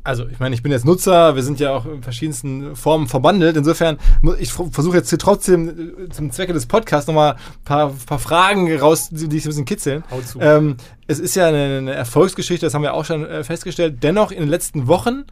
[0.04, 3.56] also ich meine, ich bin jetzt Nutzer, wir sind ja auch in verschiedensten Formen verbandelt.
[3.56, 3.98] Insofern,
[4.38, 8.76] ich versuche jetzt hier trotzdem äh, zum Zwecke des Podcasts nochmal ein paar, paar Fragen
[8.78, 10.04] raus, die ich ein bisschen kitzeln.
[10.40, 10.76] Ähm,
[11.08, 14.04] es ist ja eine, eine, Erfolgsgeschichte, das haben wir auch schon äh, festgestellt.
[14.04, 15.24] Dennoch in den letzten Wochen,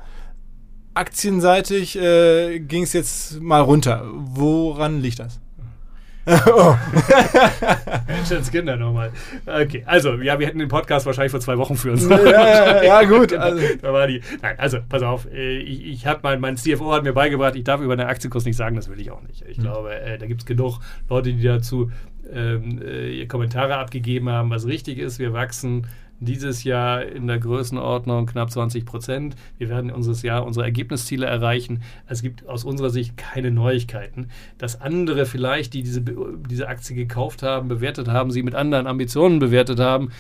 [0.94, 4.06] aktienseitig, äh, ging es jetzt mal runter.
[4.14, 5.41] Woran liegt das?
[6.48, 6.76] oh.
[8.52, 9.12] Kinder nochmal.
[9.46, 12.28] Okay, also, ja, wir hätten den Podcast wahrscheinlich vor zwei Wochen führen sollen.
[12.28, 13.30] Ja, ja, gut.
[13.30, 13.44] Genau.
[13.44, 13.62] Also.
[13.82, 14.22] Da war die.
[14.42, 15.28] Nein, also, pass auf.
[15.32, 18.46] Äh, ich, ich habe mein, mein CFO hat mir beigebracht, ich darf über den Aktienkurs
[18.46, 19.44] nicht sagen, das will ich auch nicht.
[19.48, 19.64] Ich mhm.
[19.64, 21.92] glaube, äh, da gibt es genug Leute, die dazu
[22.32, 25.20] ähm, äh, Kommentare abgegeben haben, was richtig ist.
[25.20, 25.88] Wir wachsen
[26.22, 29.36] dieses Jahr in der Größenordnung knapp 20 Prozent.
[29.58, 31.82] Wir werden unseres Jahr unsere Ergebnisziele erreichen.
[32.08, 34.28] Es gibt aus unserer Sicht keine Neuigkeiten.
[34.60, 39.40] Dass andere vielleicht, die diese, diese Aktie gekauft haben, bewertet haben, sie mit anderen Ambitionen
[39.40, 40.12] bewertet haben,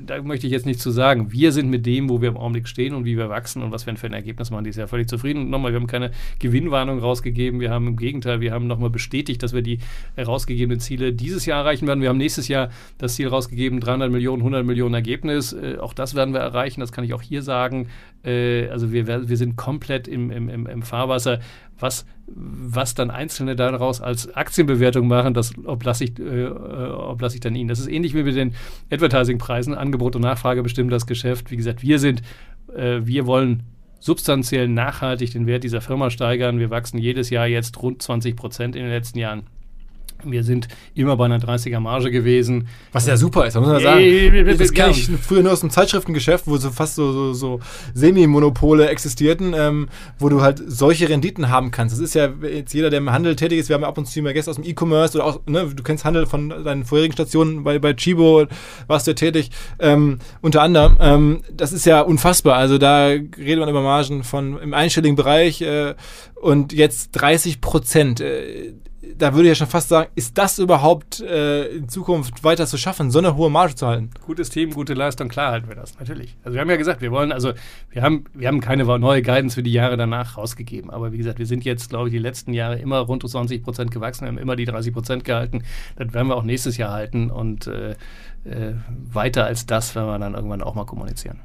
[0.00, 1.30] da möchte ich jetzt nichts zu sagen.
[1.30, 3.86] Wir sind mit dem, wo wir im Augenblick stehen und wie wir wachsen und was
[3.86, 5.42] wir für ein Ergebnis machen, dieses Jahr völlig zufrieden.
[5.42, 7.60] Und nochmal, wir haben keine Gewinnwarnung rausgegeben.
[7.60, 9.78] Wir haben im Gegenteil, wir haben nochmal bestätigt, dass wir die
[10.16, 12.00] herausgegebenen Ziele dieses Jahr erreichen werden.
[12.00, 15.52] Wir haben nächstes Jahr das Ziel rausgegeben, 300 Millionen, 100 Millionen Ergebnis.
[15.52, 16.80] Äh, auch das werden wir erreichen.
[16.80, 17.88] Das kann ich auch hier sagen.
[18.24, 21.40] Äh, also wir, wir sind komplett im, im, im Fahrwasser
[21.78, 27.54] was, was dann Einzelne daraus als Aktienbewertung machen, das oblasse ich, äh, oblasse ich dann
[27.54, 27.68] Ihnen.
[27.68, 28.54] Das ist ähnlich wie mit den
[28.90, 29.74] Advertising-Preisen.
[29.74, 31.50] Angebot und Nachfrage bestimmen das Geschäft.
[31.50, 32.22] Wie gesagt, wir sind,
[32.74, 33.64] äh, wir wollen
[34.00, 36.58] substanziell nachhaltig den Wert dieser Firma steigern.
[36.58, 39.44] Wir wachsen jedes Jahr jetzt rund 20 Prozent in den letzten Jahren.
[40.24, 42.68] Wir sind immer bei einer 30er Marge gewesen.
[42.92, 44.00] Was ja super ist, da muss man sagen.
[44.00, 47.60] Äh, das kenne ich früher nur aus dem Zeitschriftengeschäft, wo so fast so, so, so
[47.94, 49.88] Semi-Monopole existierten, ähm,
[50.18, 51.94] wo du halt solche Renditen haben kannst.
[51.94, 54.06] Das ist ja jetzt jeder, der im Handel tätig ist, wir haben ja ab und
[54.06, 57.12] zu immer Gäste aus dem E-Commerce oder auch, ne, du kennst Handel von deinen vorherigen
[57.12, 58.46] Stationen, bei, bei Chibo
[58.86, 60.96] warst du ja tätig, ähm, unter anderem.
[61.00, 62.56] Ähm, das ist ja unfassbar.
[62.56, 65.94] Also da redet man über Margen von im einstelligen Bereich äh,
[66.34, 68.20] und jetzt 30 Prozent.
[68.20, 68.74] Äh,
[69.16, 72.76] da würde ich ja schon fast sagen, ist das überhaupt äh, in Zukunft weiter zu
[72.76, 74.10] schaffen, so eine hohe Marge zu halten?
[74.26, 76.36] Gutes Team, gute Leistung, klar halten wir das, natürlich.
[76.44, 77.52] Also wir haben ja gesagt, wir wollen, also
[77.90, 80.90] wir haben, wir haben keine neue Guidance für die Jahre danach rausgegeben.
[80.90, 83.62] Aber wie gesagt, wir sind jetzt, glaube ich, die letzten Jahre immer rund um 20
[83.62, 85.62] Prozent gewachsen, haben immer die 30 Prozent gehalten.
[85.96, 87.94] Das werden wir auch nächstes Jahr halten und äh,
[88.48, 88.74] äh,
[89.12, 91.40] weiter als das werden wir dann irgendwann auch mal kommunizieren.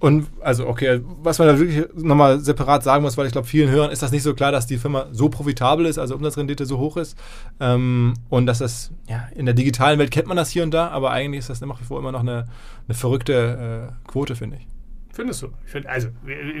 [0.00, 3.70] Und also, okay, was man da wirklich nochmal separat sagen muss, weil ich glaube, vielen
[3.70, 6.78] Hörern ist das nicht so klar, dass die Firma so profitabel ist, also Umsatzrendite so
[6.78, 7.18] hoch ist.
[7.60, 10.88] Ähm, und dass das, ja, in der digitalen Welt kennt man das hier und da,
[10.88, 12.46] aber eigentlich ist das nach wie vor immer noch eine,
[12.86, 14.77] eine verrückte äh, Quote, finde ich.
[15.18, 15.48] Findest du?
[15.64, 16.10] Find, also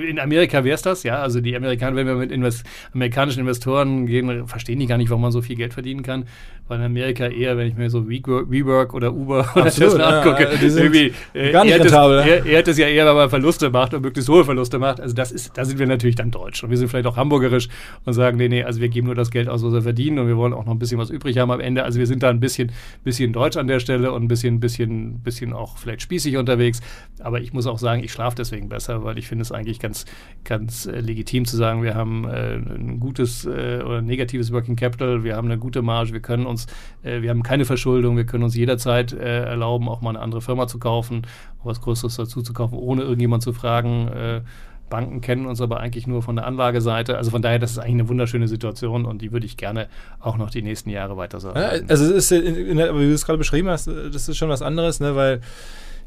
[0.08, 1.22] in Amerika wäre es das, ja.
[1.22, 5.22] Also die Amerikaner, wenn wir mit Invest amerikanischen Investoren gehen, verstehen die gar nicht, warum
[5.22, 6.24] man so viel Geld verdienen kann.
[6.66, 10.48] Weil in Amerika eher, wenn ich mir so WeWork oder Uber oder Tesla ja, angucke,
[10.60, 13.30] irgendwie äh, gar nicht er, rentabel, das, er, er, hat es ja eher, weil man
[13.30, 15.00] Verluste macht und möglichst hohe Verluste macht.
[15.00, 16.64] Also das ist, da sind wir natürlich dann deutsch.
[16.64, 17.68] Und wir sind vielleicht auch hamburgerisch
[18.04, 20.26] und sagen, nee, nee, also wir geben nur das Geld aus, was wir verdienen und
[20.26, 21.84] wir wollen auch noch ein bisschen was übrig haben am Ende.
[21.84, 22.72] Also wir sind da ein bisschen,
[23.04, 26.80] bisschen deutsch an der Stelle und ein bisschen, bisschen, bisschen auch vielleicht spießig unterwegs.
[27.20, 30.04] Aber ich muss auch sagen, ich schlafe deswegen besser, weil ich finde es eigentlich ganz,
[30.44, 35.24] ganz äh, legitim zu sagen, wir haben äh, ein gutes äh, oder negatives Working Capital,
[35.24, 36.66] wir haben eine gute Marge, wir können uns,
[37.02, 40.40] äh, wir haben keine Verschuldung, wir können uns jederzeit äh, erlauben, auch mal eine andere
[40.40, 41.22] Firma zu kaufen,
[41.62, 44.08] was Größeres dazu zu kaufen, ohne irgendjemand zu fragen.
[44.08, 44.40] Äh,
[44.88, 47.18] Banken kennen uns aber eigentlich nur von der Anlageseite.
[47.18, 49.88] Also von daher, das ist eigentlich eine wunderschöne Situation und die würde ich gerne
[50.18, 51.48] auch noch die nächsten Jahre weiter so.
[51.48, 54.48] Ja, also es ist, in, in, wie du es gerade beschrieben hast, das ist schon
[54.48, 55.42] was anderes, ne, weil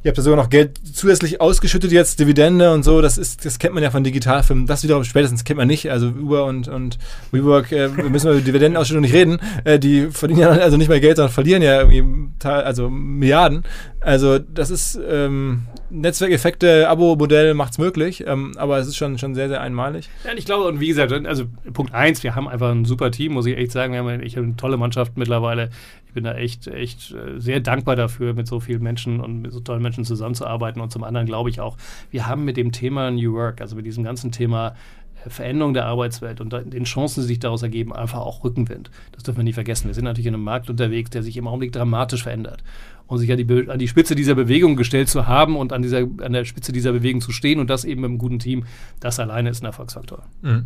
[0.03, 3.01] Ihr habt ja sogar noch Geld zusätzlich ausgeschüttet jetzt, Dividende und so.
[3.01, 4.65] Das ist, das kennt man ja von Digitalfilmen.
[4.65, 5.91] Das wiederum spätestens kennt man nicht.
[5.91, 6.97] Also Uber und, und
[7.31, 9.39] WeWork, äh, wir müssen über Dividendenausschüttung nicht reden.
[9.63, 12.03] Äh, die verdienen ja also nicht mehr Geld, sondern verlieren ja irgendwie
[12.43, 13.63] also Milliarden.
[13.99, 19.35] Also das ist ähm, Netzwerkeffekte, Abo-Modell macht es möglich, ähm, aber es ist schon, schon
[19.35, 20.09] sehr, sehr einmalig.
[20.25, 21.43] Ja, ich glaube, und wie gesagt, also
[21.73, 23.93] Punkt eins, wir haben einfach ein super Team, muss ich echt sagen.
[23.93, 25.69] Wir haben eine, eine tolle Mannschaft mittlerweile.
[26.11, 29.53] Ich bin da echt, echt äh, sehr dankbar dafür, mit so vielen Menschen und mit
[29.53, 30.81] so tollen Menschen zusammenzuarbeiten.
[30.81, 31.77] Und zum anderen glaube ich auch,
[32.09, 34.75] wir haben mit dem Thema New Work, also mit diesem ganzen Thema
[35.23, 38.91] äh, Veränderung der Arbeitswelt und den Chancen, die sich daraus ergeben, einfach auch Rückenwind.
[39.13, 39.87] Das dürfen wir nicht vergessen.
[39.87, 42.61] Wir sind natürlich in einem Markt unterwegs, der sich im Augenblick dramatisch verändert
[43.07, 45.99] und sich an die, an die Spitze dieser Bewegung gestellt zu haben und an, dieser,
[45.99, 48.65] an der Spitze dieser Bewegung zu stehen und das eben mit einem guten Team,
[48.99, 50.23] das alleine ist ein Erfolgsfaktor.
[50.41, 50.65] Mhm.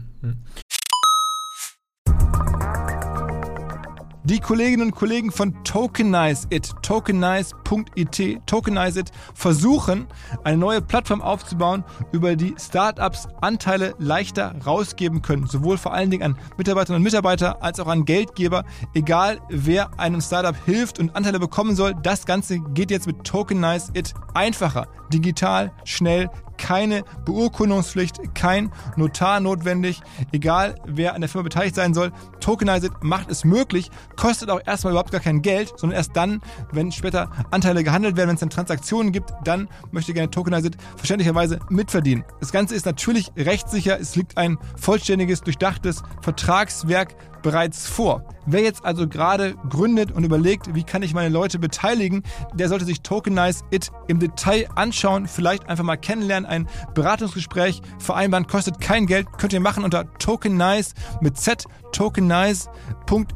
[4.26, 10.08] Die Kolleginnen und Kollegen von Tokenize It, tokenize.it, Tokenize It, versuchen,
[10.44, 15.46] eine neue Plattform aufzubauen, über die Startups Anteile leichter rausgeben können.
[15.46, 18.64] Sowohl vor allen Dingen an Mitarbeiterinnen und Mitarbeiter als auch an Geldgeber.
[18.96, 23.92] Egal, wer einem Startup hilft und Anteile bekommen soll, das Ganze geht jetzt mit Tokenize
[23.94, 30.01] It einfacher, digital, schnell, keine Beurkundungspflicht, kein Notar notwendig.
[30.32, 34.62] Egal, wer an der Firma beteiligt sein soll, Tokenize It macht es möglich, kostet auch
[34.66, 36.41] erstmal überhaupt gar kein Geld, sondern erst dann,
[36.72, 40.78] wenn später Anteile gehandelt werden, wenn es dann Transaktionen gibt, dann möchte gerne Tokenize It
[40.97, 42.24] verständlicherweise mitverdienen.
[42.39, 47.16] Das Ganze ist natürlich rechtssicher, es liegt ein vollständiges, durchdachtes Vertragswerk
[47.46, 48.24] bereits vor.
[48.48, 52.24] Wer jetzt also gerade gründet und überlegt, wie kann ich meine Leute beteiligen,
[52.56, 58.48] der sollte sich Tokenize It im Detail anschauen, vielleicht einfach mal kennenlernen, ein Beratungsgespräch vereinbaren,
[58.48, 63.36] kostet kein Geld, könnt ihr machen unter Tokenize mit Z, tokenize.it und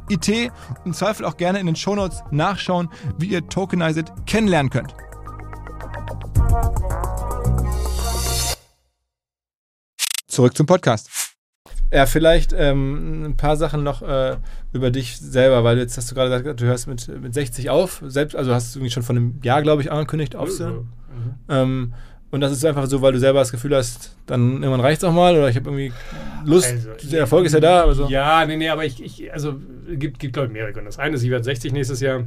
[0.84, 4.92] im Zweifel auch gerne in den Shownotes nachschauen, wie ihr Tokenize It kennenlernen könnt.
[10.26, 11.19] Zurück zum Podcast.
[11.92, 14.36] Ja, vielleicht ähm, ein paar Sachen noch äh,
[14.72, 18.02] über dich selber, weil jetzt hast du gerade gesagt, du hörst mit, mit 60 auf,
[18.06, 20.76] selbst, also hast du irgendwie schon von einem Jahr, glaube ich, angekündigt aufzuhören.
[20.76, 21.34] Mhm.
[21.48, 21.94] Ähm,
[22.30, 25.04] und das ist einfach so, weil du selber das Gefühl hast, dann irgendwann reicht es
[25.04, 25.92] auch mal oder ich habe irgendwie
[26.44, 27.82] Lust, also, der Erfolg ist ja da.
[27.82, 28.08] Aber so.
[28.08, 29.56] Ja, nee, nee, aber ich, ich also
[29.90, 30.88] gibt, gibt glaube ich mehrere Gründe.
[30.88, 32.24] Das eine ist, ich werde 60 nächstes Jahr.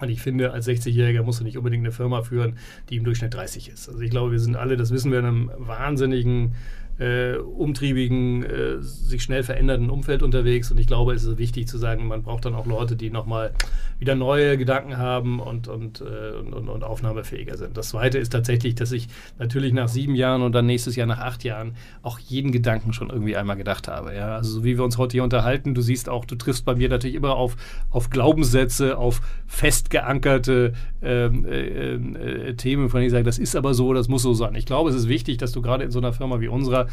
[0.00, 2.56] Und ich finde, als 60-Jähriger musst du nicht unbedingt eine Firma führen,
[2.88, 3.88] die im Durchschnitt 30 ist.
[3.88, 6.54] Also ich glaube, wir sind alle, das wissen wir, in einem wahnsinnigen
[6.98, 10.70] äh, umtriebigen, äh, sich schnell verändernden Umfeld unterwegs.
[10.70, 13.52] Und ich glaube, es ist wichtig zu sagen, man braucht dann auch Leute, die nochmal
[13.98, 17.76] wieder neue Gedanken haben und, und, äh, und, und, aufnahmefähiger sind.
[17.76, 21.18] Das Zweite ist tatsächlich, dass ich natürlich nach sieben Jahren und dann nächstes Jahr nach
[21.18, 24.14] acht Jahren auch jeden Gedanken schon irgendwie einmal gedacht habe.
[24.14, 24.36] Ja?
[24.36, 26.88] Also so wie wir uns heute hier unterhalten, du siehst auch, du triffst bei mir
[26.88, 27.56] natürlich immer auf,
[27.90, 30.72] auf Glaubenssätze, auf festgeankerte
[31.02, 34.34] ähm, äh, äh, Themen, von denen ich sage, das ist aber so, das muss so
[34.34, 34.54] sein.
[34.54, 36.87] Ich glaube, es ist wichtig, dass du gerade in so einer Firma wie unserer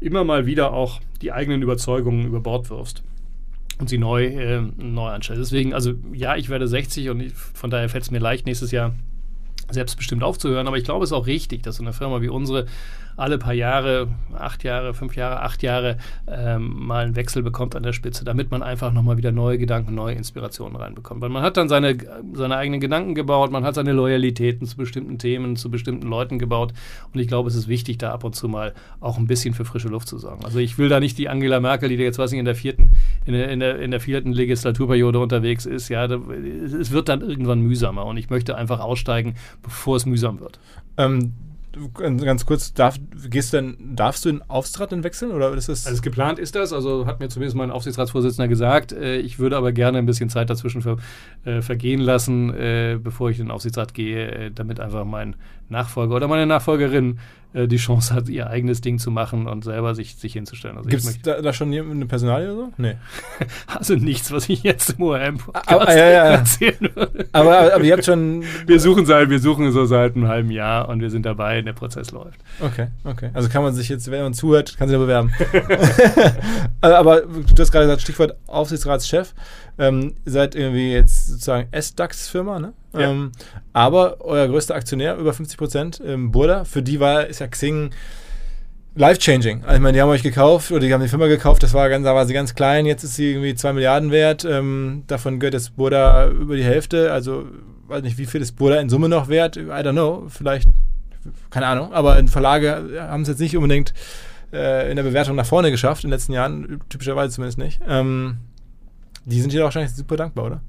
[0.00, 3.02] immer mal wieder auch die eigenen Überzeugungen über Bord wirfst
[3.78, 5.40] und sie neu, äh, neu anstellst.
[5.40, 8.70] Deswegen, also ja, ich werde 60 und ich, von daher fällt es mir leicht, nächstes
[8.70, 8.94] Jahr
[9.70, 10.66] selbstbestimmt aufzuhören.
[10.66, 12.66] Aber ich glaube, es ist auch richtig, dass so eine Firma wie unsere
[13.16, 17.82] alle paar Jahre, acht Jahre, fünf Jahre, acht Jahre ähm, mal einen Wechsel bekommt an
[17.82, 21.20] der Spitze, damit man einfach nochmal wieder neue Gedanken, neue Inspirationen reinbekommt.
[21.20, 21.96] Weil man hat dann seine,
[22.32, 26.72] seine eigenen Gedanken gebaut, man hat seine Loyalitäten zu bestimmten Themen, zu bestimmten Leuten gebaut.
[27.12, 29.64] Und ich glaube, es ist wichtig, da ab und zu mal auch ein bisschen für
[29.64, 30.44] frische Luft zu sorgen.
[30.44, 32.90] Also ich will da nicht die Angela Merkel, die jetzt, weiß ich, in der vierten,
[33.26, 35.88] in der, in der, in der vierten Legislaturperiode unterwegs ist.
[35.88, 40.40] Ja, da, es wird dann irgendwann mühsamer und ich möchte einfach aussteigen, bevor es mühsam
[40.40, 40.58] wird.
[40.96, 41.34] Ähm,
[41.96, 42.96] ganz kurz, darf,
[43.28, 45.32] gehst denn, darfst du den Aufsichtsrat denn wechseln?
[45.32, 48.92] Oder ist das also geplant ist das, also hat mir zumindest mein Aufsichtsratsvorsitzender gesagt.
[48.92, 50.96] Äh, ich würde aber gerne ein bisschen Zeit dazwischen ver,
[51.44, 55.36] äh, vergehen lassen, äh, bevor ich in den Aufsichtsrat gehe, äh, damit einfach mein
[55.68, 57.18] Nachfolger oder meine Nachfolgerin
[57.54, 60.76] äh, die Chance hat, ihr eigenes Ding zu machen und selber sich, sich hinzustellen.
[60.76, 62.72] Also Gibt es da, da, schon eine Personalie oder so?
[62.76, 62.96] Nee.
[63.66, 66.24] Also nichts, was ich jetzt im ORM-Podcast ah, ah, ja, ja.
[66.24, 67.26] erzählen würde.
[67.32, 68.44] Aber, aber, aber ihr habt schon...
[68.66, 71.72] Wir suchen, seit, wir suchen so seit einem halben Jahr und wir sind dabei, der
[71.72, 72.40] Prozess läuft.
[72.60, 73.30] Okay, okay.
[73.34, 75.32] Also kann man sich jetzt, wenn man zuhört, kann sich da bewerben.
[76.80, 79.34] aber du hast gerade gesagt, Stichwort Aufsichtsratschef.
[79.78, 82.74] Ähm, seid irgendwie jetzt sozusagen S-DAX-Firma, ne?
[82.94, 83.10] Ja.
[83.10, 83.32] Ähm,
[83.72, 87.90] aber euer größter Aktionär, über 50 Prozent, ähm, Burda, für die war, ist ja Xing
[88.94, 89.62] life-changing.
[89.64, 91.88] Also ich meine, die haben euch gekauft oder die haben die Firma gekauft, das war
[91.88, 94.44] ganz, da war sie ganz klein, jetzt ist sie irgendwie 2 Milliarden wert.
[94.44, 97.12] Ähm, davon gehört jetzt Burda über die Hälfte.
[97.12, 97.46] Also
[97.86, 99.56] weiß nicht, wie viel ist Burda in Summe noch wert?
[99.56, 100.68] I don't know, vielleicht,
[101.50, 103.94] keine Ahnung, aber in Verlage haben es jetzt nicht unbedingt
[104.52, 107.80] äh, in der Bewertung nach vorne geschafft in den letzten Jahren, typischerweise zumindest nicht.
[107.88, 108.38] Ähm,
[109.24, 110.60] die sind dir wahrscheinlich super dankbar, oder?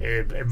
[0.00, 0.44] Äh, äh,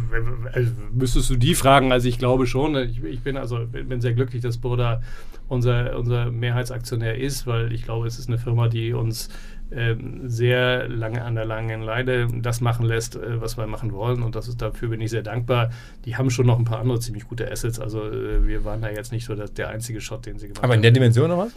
[0.53, 1.93] also müsstest du die fragen?
[1.93, 2.77] Also ich glaube schon.
[2.77, 5.03] Ich, ich bin also bin sehr glücklich, dass Burda
[5.49, 9.29] unser, unser Mehrheitsaktionär ist, weil ich glaube, es ist eine Firma, die uns
[9.71, 14.23] ähm, sehr lange an der langen Leine das machen lässt, äh, was wir machen wollen.
[14.23, 15.71] Und das ist, dafür bin ich sehr dankbar.
[16.05, 17.81] Die haben schon noch ein paar andere ziemlich gute Assets.
[17.81, 20.65] Also äh, wir waren da jetzt nicht so der einzige Shot, den sie gemacht haben.
[20.65, 21.53] Aber in der Dimension noch was?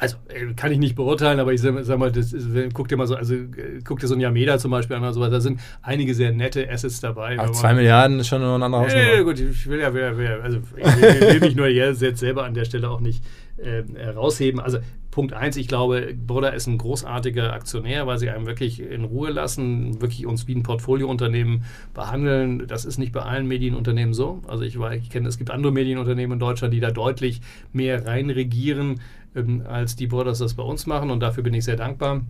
[0.00, 3.06] Also äh, kann ich nicht beurteilen, aber ich sag, mal, das ist, guck dir mal
[3.06, 5.60] so, also äh, guck dir so ein Yameda zum Beispiel an oder so, da sind
[5.82, 7.38] einige sehr nette Assets dabei.
[7.38, 9.14] Aber zwei Milliarden ist schon ein anderer Hausnummer.
[9.14, 12.64] Ja, gut, ich will ja, also ich will, will mich nur jetzt selber an der
[12.64, 13.22] Stelle auch nicht
[13.58, 14.58] äh, rausheben.
[14.58, 14.78] Also
[15.10, 19.30] Punkt eins, ich glaube, Brother ist ein großartiger Aktionär, weil sie einem wirklich in Ruhe
[19.30, 22.66] lassen, wirklich uns wie ein Portfoliounternehmen behandeln.
[22.68, 24.40] Das ist nicht bei allen Medienunternehmen so.
[24.46, 27.40] Also ich, ich kenne, es gibt andere Medienunternehmen in Deutschland, die da deutlich
[27.72, 29.00] mehr reinregieren
[29.34, 32.22] ähm, als die Brothers das bei uns machen und dafür bin ich sehr dankbar.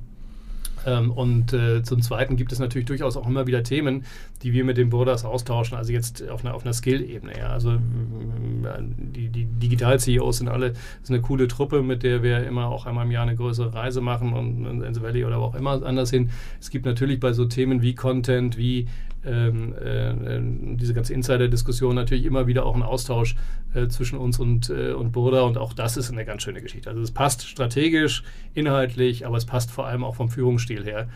[0.86, 4.04] Ähm, und äh, zum Zweiten gibt es natürlich durchaus auch immer wieder Themen,
[4.42, 7.38] die wir mit den Brothers austauschen, also jetzt auf einer, auf einer Skill-Ebene.
[7.38, 7.48] Ja.
[7.50, 10.72] Also die, die Digital-CEOs sind alle
[11.02, 14.00] ist eine coole Truppe, mit der wir immer auch einmal im Jahr eine größere Reise
[14.00, 16.30] machen und in the Valley oder wo auch immer anders hin.
[16.60, 18.86] Es gibt natürlich bei so Themen wie Content, wie
[19.24, 23.36] ähm, äh, diese ganze Insider-Diskussion natürlich immer wieder auch ein Austausch
[23.74, 26.88] äh, zwischen uns und, äh, und Burda und auch das ist eine ganz schöne Geschichte.
[26.88, 28.22] Also es passt strategisch,
[28.54, 31.08] inhaltlich, aber es passt vor allem auch vom Führungsstil her.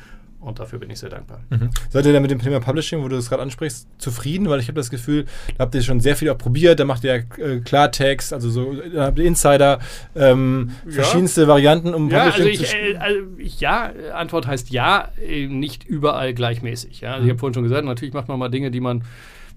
[0.45, 1.41] Und dafür bin ich sehr dankbar.
[1.51, 1.71] Mhm.
[1.89, 4.49] Seid ihr da mit dem Thema Publishing, wo du das gerade ansprichst, zufrieden?
[4.49, 5.25] Weil ich habe das Gefühl,
[5.57, 6.79] da habt ihr schon sehr viel auch probiert.
[6.81, 9.79] Da macht ihr äh, Klartext, also so, da habt ihr Insider,
[10.15, 10.93] ähm, ja.
[10.93, 15.09] verschiedenste Varianten, um ja, Publishing also ich, zu äh, also ich, Ja, Antwort heißt ja,
[15.21, 17.01] äh, nicht überall gleichmäßig.
[17.01, 17.13] Ja?
[17.13, 17.27] Also mhm.
[17.27, 19.03] Ich habe vorhin schon gesagt, natürlich macht man mal Dinge, die man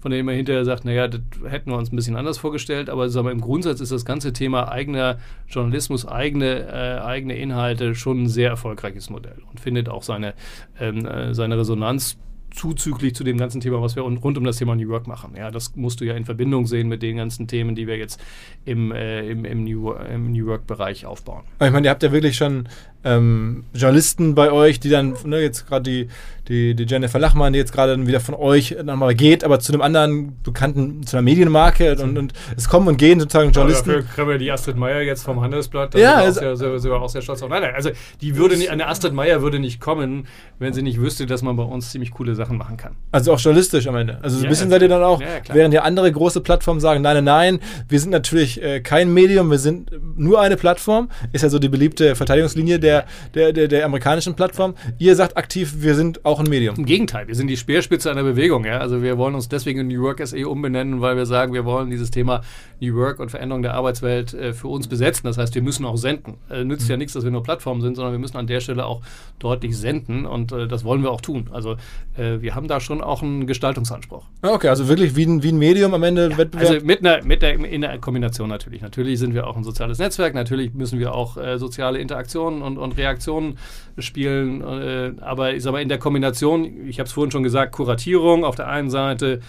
[0.00, 3.08] von denen man hinterher sagt, naja, das hätten wir uns ein bisschen anders vorgestellt, aber
[3.08, 5.18] sagen wir, im Grundsatz ist das ganze Thema eigener
[5.48, 10.34] Journalismus, eigene, äh, eigene Inhalte schon ein sehr erfolgreiches Modell und findet auch seine,
[10.78, 12.16] ähm, äh, seine Resonanz
[12.50, 15.34] zuzüglich zu dem ganzen Thema, was wir rund um das Thema New Work machen.
[15.36, 18.20] Ja, das musst du ja in Verbindung sehen mit den ganzen Themen, die wir jetzt
[18.64, 21.44] im, äh, im, im, New, im New Work-Bereich aufbauen.
[21.62, 22.68] Ich meine, ihr habt ja wirklich schon
[23.04, 26.08] ähm, Journalisten bei euch, die dann, ne, jetzt gerade die,
[26.48, 29.82] die, die Jennifer Lachmann, die jetzt gerade wieder von euch nochmal geht, aber zu einem
[29.82, 33.90] anderen bekannten, zu einer Medienmarke und, und es kommen und gehen sozusagen Journalisten.
[33.90, 36.56] Aber dafür kriegen wir die Astrid Meyer jetzt vom Handelsblatt, da ja, sind wir auch
[36.56, 37.50] sehr, sehr, auch sehr stolz auf.
[37.50, 37.90] Nein, nein, also
[38.20, 40.26] die würde nicht, eine Astrid Meyer würde nicht kommen,
[40.58, 42.96] wenn sie nicht wüsste, dass man bei uns ziemlich coole Sachen machen kann.
[43.12, 44.18] Also auch journalistisch am Ende.
[44.22, 47.02] Also so ein bisschen seid ihr dann auch, ja, während ja andere große Plattformen sagen,
[47.02, 51.42] nein, nein, nein, wir sind natürlich äh, kein Medium, wir sind nur eine Plattform, ist
[51.42, 52.87] ja so die beliebte Verteidigungslinie der,
[53.34, 54.74] der, der, der amerikanischen Plattform.
[54.98, 56.76] Ihr sagt aktiv, wir sind auch ein Medium.
[56.76, 58.64] Im Gegenteil, wir sind die Speerspitze einer Bewegung.
[58.64, 58.78] Ja?
[58.78, 61.90] Also wir wollen uns deswegen in New Work SE umbenennen, weil wir sagen, wir wollen
[61.90, 62.42] dieses Thema
[62.80, 65.26] New Work und Veränderung der Arbeitswelt äh, für uns besetzen.
[65.26, 66.38] Das heißt, wir müssen auch senden.
[66.50, 66.90] Äh, nützt mhm.
[66.90, 69.02] ja nichts, dass wir nur Plattformen sind, sondern wir müssen an der Stelle auch
[69.38, 71.50] deutlich senden und äh, das wollen wir auch tun.
[71.52, 71.76] Also
[72.16, 74.24] äh, wir haben da schon auch einen Gestaltungsanspruch.
[74.42, 76.70] Ah, okay, also wirklich wie ein, wie ein Medium am Ende ja, Wettbewerb?
[76.70, 78.82] Also mit einer, mit der, in der Kombination natürlich.
[78.82, 82.77] Natürlich sind wir auch ein soziales Netzwerk, natürlich müssen wir auch äh, soziale Interaktionen und,
[82.78, 83.58] und Reaktionen
[83.98, 87.72] spielen, äh, aber ich sag mal in der Kombination, ich habe es vorhin schon gesagt,
[87.72, 89.40] Kuratierung auf der einen Seite,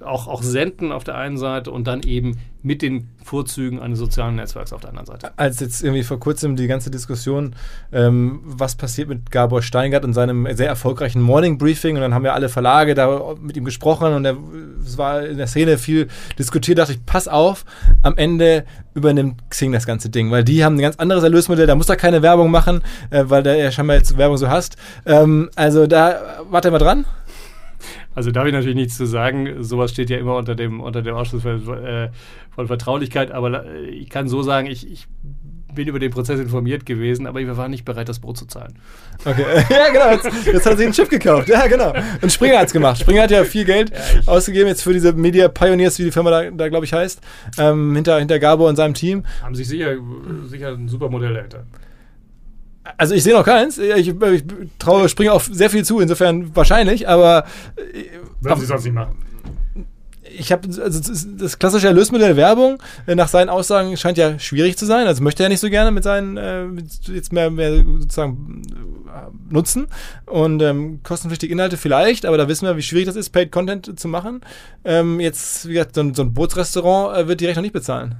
[0.00, 4.36] auch, auch senden auf der einen Seite und dann eben mit den Vorzügen eines sozialen
[4.36, 5.32] Netzwerks auf der anderen Seite.
[5.36, 7.54] Als jetzt irgendwie vor kurzem die ganze Diskussion,
[7.92, 12.24] ähm, was passiert mit Gabor Steingart und seinem sehr erfolgreichen Morning Briefing und dann haben
[12.24, 14.36] ja alle Verlage da mit ihm gesprochen und er,
[14.84, 17.64] es war in der Szene viel diskutiert, dachte ich, pass auf,
[18.02, 18.64] am Ende
[18.94, 21.96] übernimmt Xing das ganze Ding, weil die haben ein ganz anderes Erlösmodell, da muss er
[21.96, 24.76] keine Werbung machen, äh, weil der ja scheinbar jetzt Werbung so hasst.
[25.04, 27.04] Ähm, also da, warte mal dran.
[28.14, 29.62] Also darf ich natürlich nichts zu sagen.
[29.62, 32.10] Sowas steht ja immer unter dem, unter dem Ausschuss von, äh,
[32.50, 33.30] von Vertraulichkeit.
[33.30, 35.06] Aber äh, ich kann so sagen, ich, ich
[35.74, 38.74] bin über den Prozess informiert gewesen, aber wir waren nicht bereit, das Brot zu zahlen.
[39.24, 41.48] Okay, ja genau, jetzt, jetzt hat sie ein Schiff gekauft.
[41.48, 41.92] Ja, genau.
[42.20, 43.00] Und Springer hat es gemacht.
[43.00, 46.30] Springer hat ja viel Geld ja, ausgegeben jetzt für diese Media Pioneers, wie die Firma
[46.30, 47.20] da, da glaube ich, heißt,
[47.58, 49.24] ähm, hinter, hinter Gabor und seinem Team.
[49.42, 49.96] Haben sich sicher,
[50.46, 51.64] sicher ein super Modell dahinter.
[52.96, 53.78] Also ich sehe noch keins.
[53.78, 54.44] Ich, ich
[54.78, 57.44] traue Springer auf sehr viel zu, insofern wahrscheinlich, aber.
[57.76, 59.16] Äh, Würden Sie sonst nicht machen?
[60.34, 61.00] Ich habe also
[61.38, 65.06] das klassische Erlösmodell Werbung äh, nach seinen Aussagen scheint ja schwierig zu sein.
[65.06, 66.66] Also möchte er nicht so gerne mit seinen äh,
[67.12, 68.62] jetzt mehr, mehr sozusagen
[69.06, 69.88] äh, nutzen
[70.26, 73.98] und ähm, kostenpflichtige Inhalte vielleicht, aber da wissen wir, wie schwierig das ist, Paid Content
[73.98, 74.40] zu machen.
[74.84, 78.16] Ähm, jetzt wie gesagt, so ein, so ein Bootsrestaurant äh, wird die Rechnung nicht bezahlen.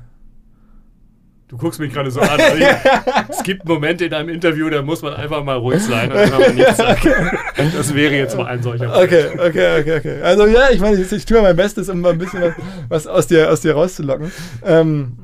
[1.52, 2.30] Du guckst mich gerade so an.
[2.30, 2.64] Also
[3.28, 6.50] es gibt Momente in einem Interview, da muss man einfach mal ruhig sein und einfach
[6.54, 7.30] nichts sagen.
[7.76, 9.04] Das wäre jetzt mal ein solcher Moment.
[9.04, 10.22] Okay, okay, okay, okay.
[10.22, 12.54] Also ja, ich meine, ich, ich tue mein Bestes, um mal ein bisschen was,
[12.88, 14.32] was aus, dir, aus dir rauszulocken.
[14.64, 15.18] Ähm,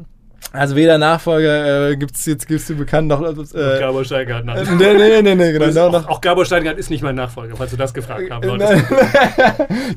[0.52, 3.22] also weder Nachfolger äh, gibt es jetzt gibt's du bekannt noch.
[3.22, 4.56] Äh, Gabor Steingart nach.
[4.56, 5.88] Äh, nee, nee, nee, nee genau.
[5.88, 8.58] Auch, auch, auch Gabor Steingart ist nicht mein Nachfolger, falls du das gefragt haben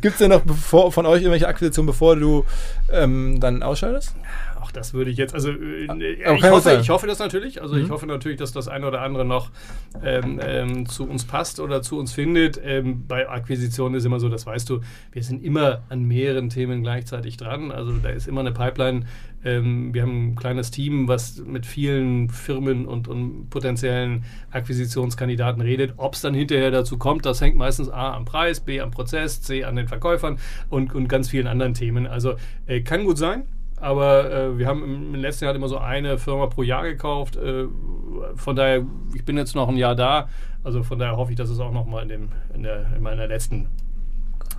[0.01, 2.45] gibt es denn noch bevor, von euch irgendwelche Akquisitionen, bevor du
[2.91, 4.13] ähm, dann ausscheidest?
[4.71, 7.61] Ach, das würde ich jetzt, also äh, äh ich, hoffe, ich hoffe das natürlich.
[7.61, 7.83] Also mhm.
[7.83, 9.49] ich hoffe natürlich, dass das eine oder andere noch
[10.03, 12.59] ähm, ähm, zu uns passt oder zu uns findet.
[12.63, 16.83] Ähm, bei Akquisitionen ist immer so, das weißt du, wir sind immer an mehreren Themen
[16.83, 17.71] gleichzeitig dran.
[17.71, 19.05] Also da ist immer eine Pipeline.
[19.43, 25.95] Ähm, wir haben ein kleines Team, was mit vielen Firmen und, und potenziellen Akquisitionskandidaten redet.
[25.97, 29.41] Ob es dann hinterher dazu kommt, das hängt meistens A am Preis, B am Prozess,
[29.41, 30.37] C an den Verkäufern
[30.69, 32.07] und, und ganz vielen anderen Themen.
[32.07, 32.35] Also
[32.67, 33.43] äh, kann gut sein.
[33.81, 37.35] Aber äh, wir haben im, im, letzten Jahr immer so eine Firma pro Jahr gekauft.
[37.35, 37.65] Äh,
[38.35, 38.83] von daher,
[39.15, 40.29] ich bin jetzt noch ein Jahr da.
[40.63, 43.01] Also von daher hoffe ich, dass es auch noch mal in, dem, in, der, in
[43.01, 43.67] meiner letzten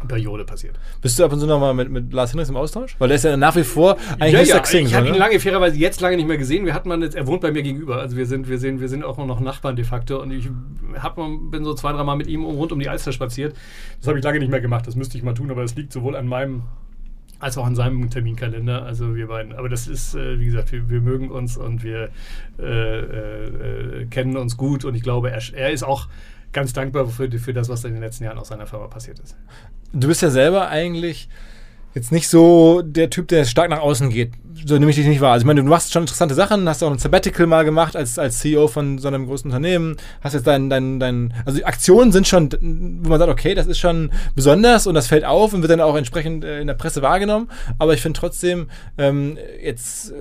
[0.08, 0.78] Periode passiert.
[1.00, 2.96] Bist du ab und zu noch mal mit, mit Lars Hendricks im Austausch?
[2.98, 4.60] Weil der ist ja nach wie vor eigentlich ja, ja.
[4.60, 6.66] Xing, Ich habe ihn lange fairerweise jetzt lange nicht mehr gesehen.
[6.66, 7.98] Wir hatten man jetzt, er wohnt bei mir gegenüber.
[7.98, 10.20] Also wir sind, wir sind, wir sind auch noch Nachbarn de facto.
[10.20, 10.48] Und ich
[11.00, 13.54] hab, bin so zwei, drei Mal mit ihm rund um die Alster spaziert.
[14.00, 14.86] Das habe ich lange nicht mehr gemacht.
[14.86, 16.62] Das müsste ich mal tun, aber es liegt sowohl an meinem
[17.42, 18.84] als auch in seinem Terminkalender.
[18.84, 19.52] Also wir beiden.
[19.52, 22.10] Aber das ist, äh, wie gesagt, wir, wir, mögen uns und wir
[22.58, 26.08] äh, äh, kennen uns gut und ich glaube, er, er ist auch
[26.52, 29.36] ganz dankbar für, für das, was in den letzten Jahren aus seiner Firma passiert ist.
[29.92, 31.28] Du bist ja selber eigentlich
[31.94, 34.32] jetzt nicht so der Typ, der stark nach außen geht.
[34.64, 35.32] So nehme ich dich nicht wahr.
[35.32, 38.18] Also ich meine, du machst schon interessante Sachen, hast auch ein Sabbatical mal gemacht als,
[38.18, 42.12] als CEO von so einem großen Unternehmen, hast jetzt dein, dein, dein, also die Aktionen
[42.12, 42.48] sind schon,
[43.02, 45.80] wo man sagt, okay, das ist schon besonders und das fällt auf und wird dann
[45.80, 47.48] auch entsprechend äh, in der Presse wahrgenommen.
[47.78, 48.68] Aber ich finde trotzdem,
[48.98, 50.14] ähm, jetzt äh,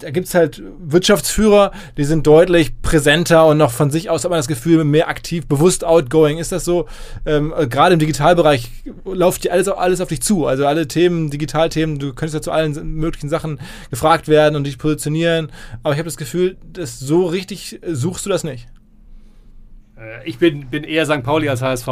[0.00, 4.30] da gibt es halt Wirtschaftsführer, die sind deutlich präsenter und noch von sich aus hat
[4.30, 6.38] man das Gefühl, mehr aktiv, bewusst outgoing.
[6.38, 6.86] Ist das so?
[7.26, 8.70] Ähm, Gerade im Digitalbereich
[9.04, 10.46] läuft dir alles, alles auf dich zu.
[10.46, 14.78] Also alle Themen, Digitalthemen, du könntest ja zu allen möglichen Sachen gefragt werden und dich
[14.78, 15.52] positionieren.
[15.82, 18.68] Aber ich habe das Gefühl, dass so richtig suchst du das nicht.
[19.96, 21.22] Äh, ich bin, bin eher St.
[21.22, 21.88] Pauli als HSV.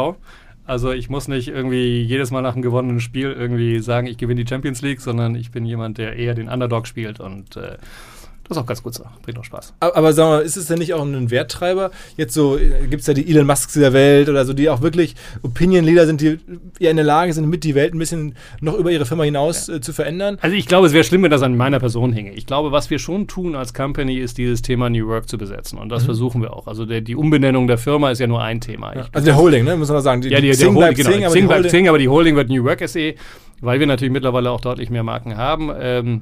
[0.69, 4.43] Also ich muss nicht irgendwie jedes Mal nach einem gewonnenen Spiel irgendwie sagen, ich gewinne
[4.43, 7.77] die Champions League, sondern ich bin jemand, der eher den Underdog spielt und äh,
[8.49, 9.03] das ist auch ganz gut so.
[9.21, 9.75] Bringt auch Spaß.
[9.79, 11.91] Aber, aber sag mal, ist es denn nicht auch ein Werttreiber?
[12.17, 12.57] Jetzt so,
[12.89, 16.19] gibt es ja die Elon Musks dieser Welt oder so, die auch wirklich Opinion-Leader sind,
[16.19, 16.39] die
[16.79, 19.67] eher in der Lage sind, mit die Welt ein bisschen noch über ihre Firma hinaus
[19.67, 19.75] ja.
[19.75, 20.39] äh, zu verändern?
[20.41, 22.33] Also ich glaube, es wäre schlimm, wenn das an meiner Person hinge.
[22.33, 25.77] Ich glaube, was wir schon tun als Company, ist dieses Thema New Work zu besetzen.
[25.77, 26.05] Und das mhm.
[26.07, 26.65] versuchen wir auch.
[26.65, 28.95] Also der, die Umbenennung der Firma ist ja nur ein Thema.
[28.95, 29.05] Ja.
[29.11, 29.77] Also der Holding, ne?
[29.77, 30.21] muss man sagen.
[30.21, 31.11] Die, ja, die, die Zing bleibt genau.
[31.11, 33.13] Zing, aber Zing bleibt Zing, aber die Holding wird New Work SE,
[33.61, 35.69] weil wir natürlich mittlerweile auch deutlich mehr Marken haben.
[35.79, 36.21] Ähm,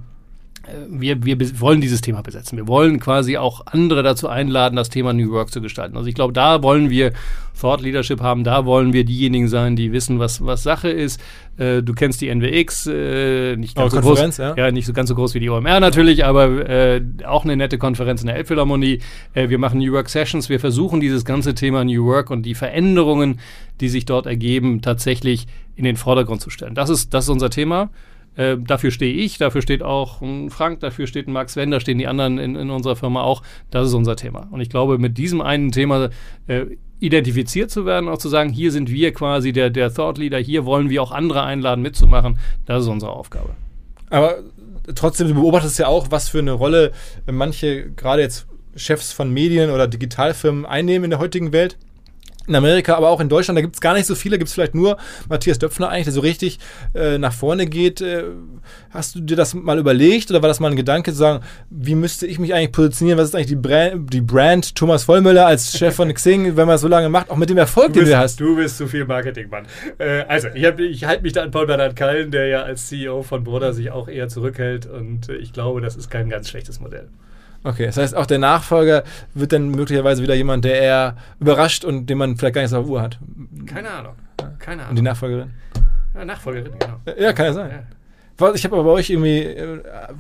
[0.89, 2.57] wir, wir wollen dieses Thema besetzen.
[2.57, 5.95] Wir wollen quasi auch andere dazu einladen, das Thema New Work zu gestalten.
[5.97, 7.13] Also ich glaube, da wollen wir
[7.59, 11.20] Thought Leadership haben, da wollen wir diejenigen sein, die wissen, was, was Sache ist.
[11.57, 14.55] Äh, du kennst die NWX, äh, nicht ganz oh, so groß, ja.
[14.55, 14.72] ja.
[14.72, 18.22] nicht so ganz so groß wie die OMR natürlich, aber äh, auch eine nette Konferenz
[18.22, 18.99] in der Elbphilharmonie.
[19.34, 22.55] Äh, wir machen New Work Sessions, wir versuchen dieses ganze Thema New Work und die
[22.55, 23.39] Veränderungen,
[23.80, 26.76] die sich dort ergeben, tatsächlich in den Vordergrund zu stellen.
[26.76, 27.89] Das ist, das ist unser Thema.
[28.38, 31.79] Äh, dafür stehe ich, dafür steht auch ein Frank, dafür steht ein Max Wenn, da
[31.79, 33.41] stehen die anderen in, in, unserer Firma auch.
[33.71, 34.47] Das ist unser Thema.
[34.51, 36.09] Und ich glaube, mit diesem einen Thema
[36.45, 36.65] äh,
[36.99, 40.65] identifiziert zu werden, auch zu sagen, hier sind wir quasi der, der Thought Leader, hier
[40.65, 43.49] wollen wir auch andere einladen mitzumachen, das ist unsere Aufgabe.
[44.09, 44.38] Aber
[44.93, 46.91] trotzdem, du beobachtest ja auch, was für eine Rolle
[47.29, 51.77] manche, gerade jetzt Chefs von Medien oder Digitalfirmen einnehmen in der heutigen Welt
[52.48, 54.54] in Amerika, aber auch in Deutschland, da gibt es gar nicht so viele, gibt es
[54.54, 54.98] vielleicht nur
[55.30, 56.60] Matthias Döpfner eigentlich, der so richtig
[56.95, 58.02] äh, nach vorne geht.
[58.02, 58.24] Äh,
[58.89, 61.95] hast du dir das mal überlegt oder war das mal ein Gedanke zu sagen, wie
[61.95, 63.20] müsste ich mich eigentlich positionieren?
[63.20, 66.76] Was ist eigentlich die Brand, die Brand Thomas Vollmüller als Chef von Xing, wenn man
[66.76, 68.39] es so lange macht, auch mit dem Erfolg, du den du hast?
[68.39, 69.66] Du bist zu viel Marketingmann.
[69.98, 73.24] Äh, also, ich, ich halte mich da an Paul Bernhard Kallen, der ja als CEO
[73.24, 76.80] von Brother sich auch eher zurückhält und äh, ich glaube, das ist kein ganz schlechtes
[76.80, 77.10] Modell.
[77.68, 79.03] Okay, das heißt, auch der Nachfolger
[79.34, 82.78] wird dann möglicherweise wieder jemand, der eher überrascht und den man vielleicht gar nicht so
[82.78, 83.20] auf Uhr hat.
[83.65, 84.13] Keine Ahnung.
[84.57, 84.91] Keine Ahnung.
[84.91, 85.51] Und die Nachfolgerin?
[86.15, 86.99] Ja, Nachfolgerin, genau.
[87.20, 87.72] Ja, kann ja sein.
[87.72, 88.53] Ja.
[88.53, 89.80] Ich habe aber bei euch irgendwie äh,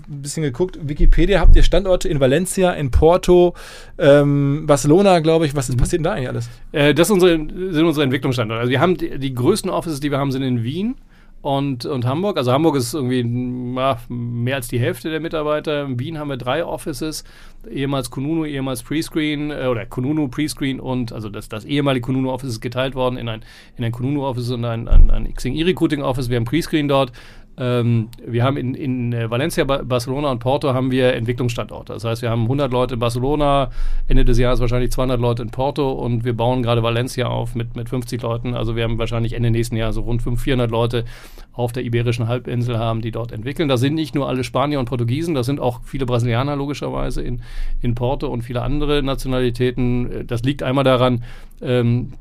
[0.09, 0.77] ein bisschen geguckt.
[0.81, 3.53] Wikipedia habt ihr Standorte in Valencia, in Porto,
[3.97, 5.55] ähm, Barcelona, glaube ich.
[5.55, 5.79] Was ist, mhm.
[5.79, 6.49] passiert denn da eigentlich alles?
[6.73, 8.59] Äh, das unsere, sind unsere Entwicklungsstandorte.
[8.59, 10.95] Also wir haben die, die größten Offices, die wir haben, sind in Wien
[11.41, 12.37] und, und Hamburg.
[12.37, 15.85] Also Hamburg ist irgendwie mehr als die Hälfte der Mitarbeiter.
[15.85, 17.23] In Wien haben wir drei Offices,
[17.69, 22.49] ehemals Kununu, ehemals Prescreen äh, oder Kununu Prescreen und also das, das ehemalige Kununu Office
[22.49, 23.43] ist geteilt worden in ein,
[23.77, 26.29] in ein Kununu Office und ein, ein, ein Xing E-Recruiting Office.
[26.29, 27.11] Wir haben Prescreen dort.
[27.59, 31.93] Ähm, wir haben in, in äh, Valencia, Barcelona und Porto haben wir Entwicklungsstandorte.
[31.93, 33.71] Das heißt, wir haben 100 Leute in Barcelona,
[34.07, 37.75] Ende des Jahres wahrscheinlich 200 Leute in Porto und wir bauen gerade Valencia auf mit,
[37.75, 38.53] mit 50 Leuten.
[38.53, 41.05] Also wir haben wahrscheinlich Ende nächsten Jahres so rund 500, 400 Leute
[41.53, 43.67] auf der Iberischen Halbinsel haben, die dort entwickeln.
[43.67, 47.41] Das sind nicht nur alle Spanier und Portugiesen, das sind auch viele Brasilianer logischerweise in,
[47.81, 50.27] in Porto und viele andere Nationalitäten.
[50.27, 51.23] Das liegt einmal daran,
[51.61, 52.13] ähm,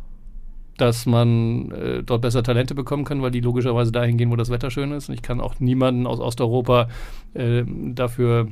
[0.78, 4.50] dass man äh, dort besser Talente bekommen kann, weil die logischerweise dahin gehen, wo das
[4.50, 5.08] Wetter schön ist.
[5.08, 6.88] Und ich kann auch niemanden aus Osteuropa
[7.34, 8.48] äh, dafür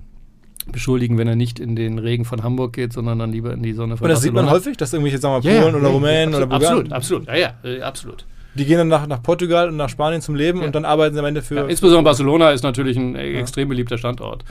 [0.70, 3.72] beschuldigen, wenn er nicht in den Regen von Hamburg geht, sondern dann lieber in die
[3.72, 4.41] Sonne von Und das Barcelona.
[4.41, 6.47] sieht man häufig, dass irgendwelche, sagen wir mal, Polen ja, oder ja, Rumänen ja, oder
[6.47, 6.93] Bulgaren...
[6.93, 8.25] Absolut, absolut, ja, ja, äh, absolut.
[8.55, 11.20] Die gehen dann nach, nach Portugal und nach Spanien zum Leben und dann arbeiten sie
[11.20, 11.68] am Ende für...
[11.68, 14.45] insbesondere Barcelona ist natürlich ein extrem beliebter Standort.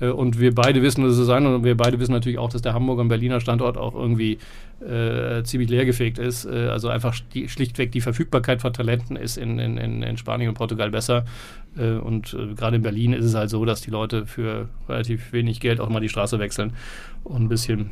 [0.00, 2.62] Äh, und wir beide wissen, dass es sein und wir beide wissen natürlich auch, dass
[2.62, 4.38] der Hamburger und Berliner Standort auch irgendwie
[4.80, 6.44] äh, ziemlich leergefegt ist.
[6.44, 10.90] Äh, also einfach schlichtweg die Verfügbarkeit von Talenten ist in, in, in Spanien und Portugal
[10.90, 11.24] besser.
[11.76, 15.32] Äh, und äh, gerade in Berlin ist es halt so, dass die Leute für relativ
[15.32, 16.72] wenig Geld auch mal die Straße wechseln
[17.24, 17.90] und ein bisschen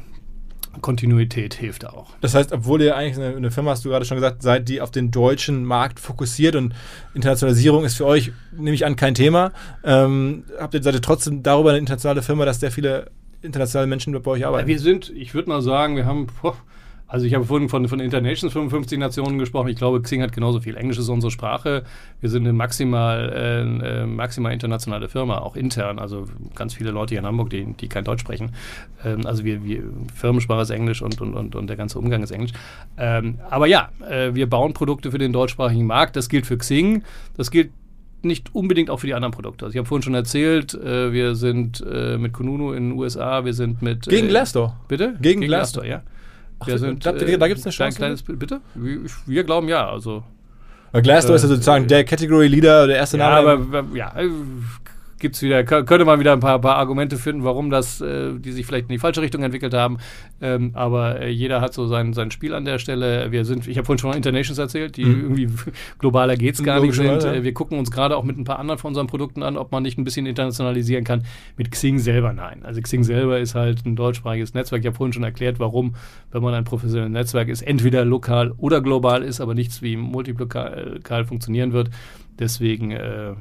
[0.80, 2.08] Kontinuität hilft auch.
[2.20, 4.80] Das heißt, obwohl ihr eigentlich eine, eine, Firma, hast du gerade schon gesagt, seid, die
[4.80, 6.74] auf den deutschen Markt fokussiert und
[7.14, 9.52] Internationalisierung ist für euch, nehme ich an, kein Thema,
[9.84, 13.10] ähm, habt ihr, seid ihr trotzdem darüber eine internationale Firma, dass sehr viele
[13.42, 14.68] internationale Menschen bei euch arbeiten?
[14.68, 16.56] Ja, wir sind, ich würde mal sagen, wir haben boah,
[17.08, 19.68] Also ich habe vorhin von, von Internations 55 Nationen gesprochen.
[19.68, 20.76] Ich glaube, Xing hat genauso viel.
[20.76, 21.84] Englisch ist unsere Sprache.
[22.20, 25.98] Wir sind eine maximal, äh, äh, maximal internationale Firma, auch intern.
[25.98, 28.52] Also ganz viele Leute hier in Hamburg, die, die kein Deutsch sprechen.
[29.04, 29.84] Ähm, also wir, wir,
[30.14, 32.52] Firmensprache ist Englisch und, und, und, und der ganze Umgang ist Englisch.
[32.98, 36.14] Ähm, aber ja, äh, wir bauen Produkte für den deutschsprachigen Markt.
[36.14, 37.04] Das gilt für Xing.
[37.38, 37.70] Das gilt
[38.20, 39.64] nicht unbedingt auch für die anderen Produkte.
[39.64, 43.46] Also ich habe vorhin schon erzählt, äh, wir sind äh, mit Kununu in den USA,
[43.46, 44.08] wir sind mit...
[44.08, 44.78] Gegen äh, Glassdoor?
[44.88, 45.14] Bitte?
[45.22, 46.02] Gegen, Gegen Glassdoor, ja.
[46.64, 47.98] Wir Ach, sind, glaubt ihr, da gibt es eine Chance?
[47.98, 48.60] Kleines, bitte?
[48.74, 49.88] Wir, wir, glauben ja.
[49.88, 50.24] Also,
[50.92, 53.50] Glassdoor ist ja sozusagen der Category Leader, der erste ja, Name.
[53.50, 54.12] Aber, ja,
[55.18, 58.66] gibt's wieder, könnte man wieder ein paar, paar Argumente finden, warum das, äh, die sich
[58.66, 59.98] vielleicht in die falsche Richtung entwickelt haben.
[60.40, 63.30] Ähm, aber äh, jeder hat so sein, sein Spiel an der Stelle.
[63.32, 65.22] Wir sind, ich habe vorhin schon mal Internations erzählt, die mhm.
[65.22, 65.48] irgendwie
[65.98, 67.22] globaler geht's gar nicht sind.
[67.22, 67.32] Ja.
[67.32, 69.72] Äh, wir gucken uns gerade auch mit ein paar anderen von unseren Produkten an, ob
[69.72, 71.24] man nicht ein bisschen internationalisieren kann.
[71.56, 72.64] Mit Xing selber nein.
[72.64, 74.80] Also Xing selber ist halt ein deutschsprachiges Netzwerk.
[74.82, 75.94] Ich habe vorhin schon erklärt, warum,
[76.30, 81.24] wenn man ein professionelles Netzwerk ist, entweder lokal oder global ist, aber nichts wie multiplokal
[81.24, 81.90] funktionieren wird.
[82.38, 83.34] Deswegen äh,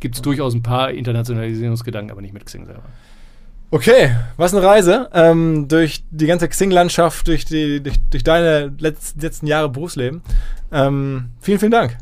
[0.00, 2.82] gibt es durchaus ein paar Internationalisierungsgedanken, aber nicht mit Xing selber.
[3.72, 9.46] Okay, was eine Reise ähm, durch die ganze Xing-Landschaft, durch, durch, durch deine letzten, letzten
[9.46, 10.22] Jahre Berufsleben.
[10.72, 11.96] Ähm, vielen, vielen Dank.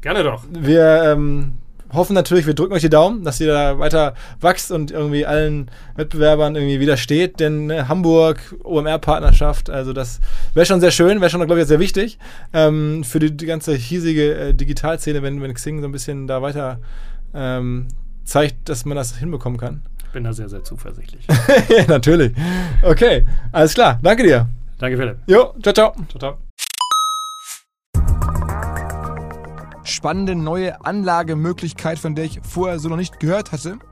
[0.00, 0.44] Gerne doch.
[0.50, 1.58] Wir ähm,
[1.92, 5.70] hoffen natürlich, wir drücken euch die Daumen, dass ihr da weiter wächst und irgendwie allen
[5.96, 7.38] Wettbewerbern irgendwie widersteht.
[7.38, 10.20] Denn ne, Hamburg, OMR-Partnerschaft, also das
[10.54, 12.18] wäre schon sehr schön, wäre schon, glaube ich, sehr wichtig
[12.54, 16.40] ähm, für die, die, ganze hiesige äh, Digitalszene, wenn, wenn Xing so ein bisschen da
[16.40, 16.78] weiter
[17.34, 17.88] ähm,
[18.24, 19.82] zeigt, dass man das hinbekommen kann.
[20.04, 21.26] Ich bin da sehr, sehr zuversichtlich.
[21.68, 22.32] ja, natürlich.
[22.82, 23.98] Okay, alles klar.
[24.02, 24.48] Danke dir.
[24.78, 25.18] Danke, Philipp.
[25.26, 25.92] Jo, ciao, ciao.
[26.08, 26.38] Ciao, ciao
[29.90, 33.78] spannende neue Anlagemöglichkeit, von der ich vorher so noch nicht gehört hatte.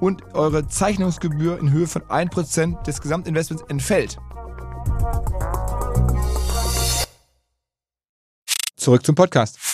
[0.00, 4.18] und eure Zeichnungsgebühr in Höhe von 1% des Gesamtinvestments entfällt.
[8.76, 9.73] Zurück zum Podcast.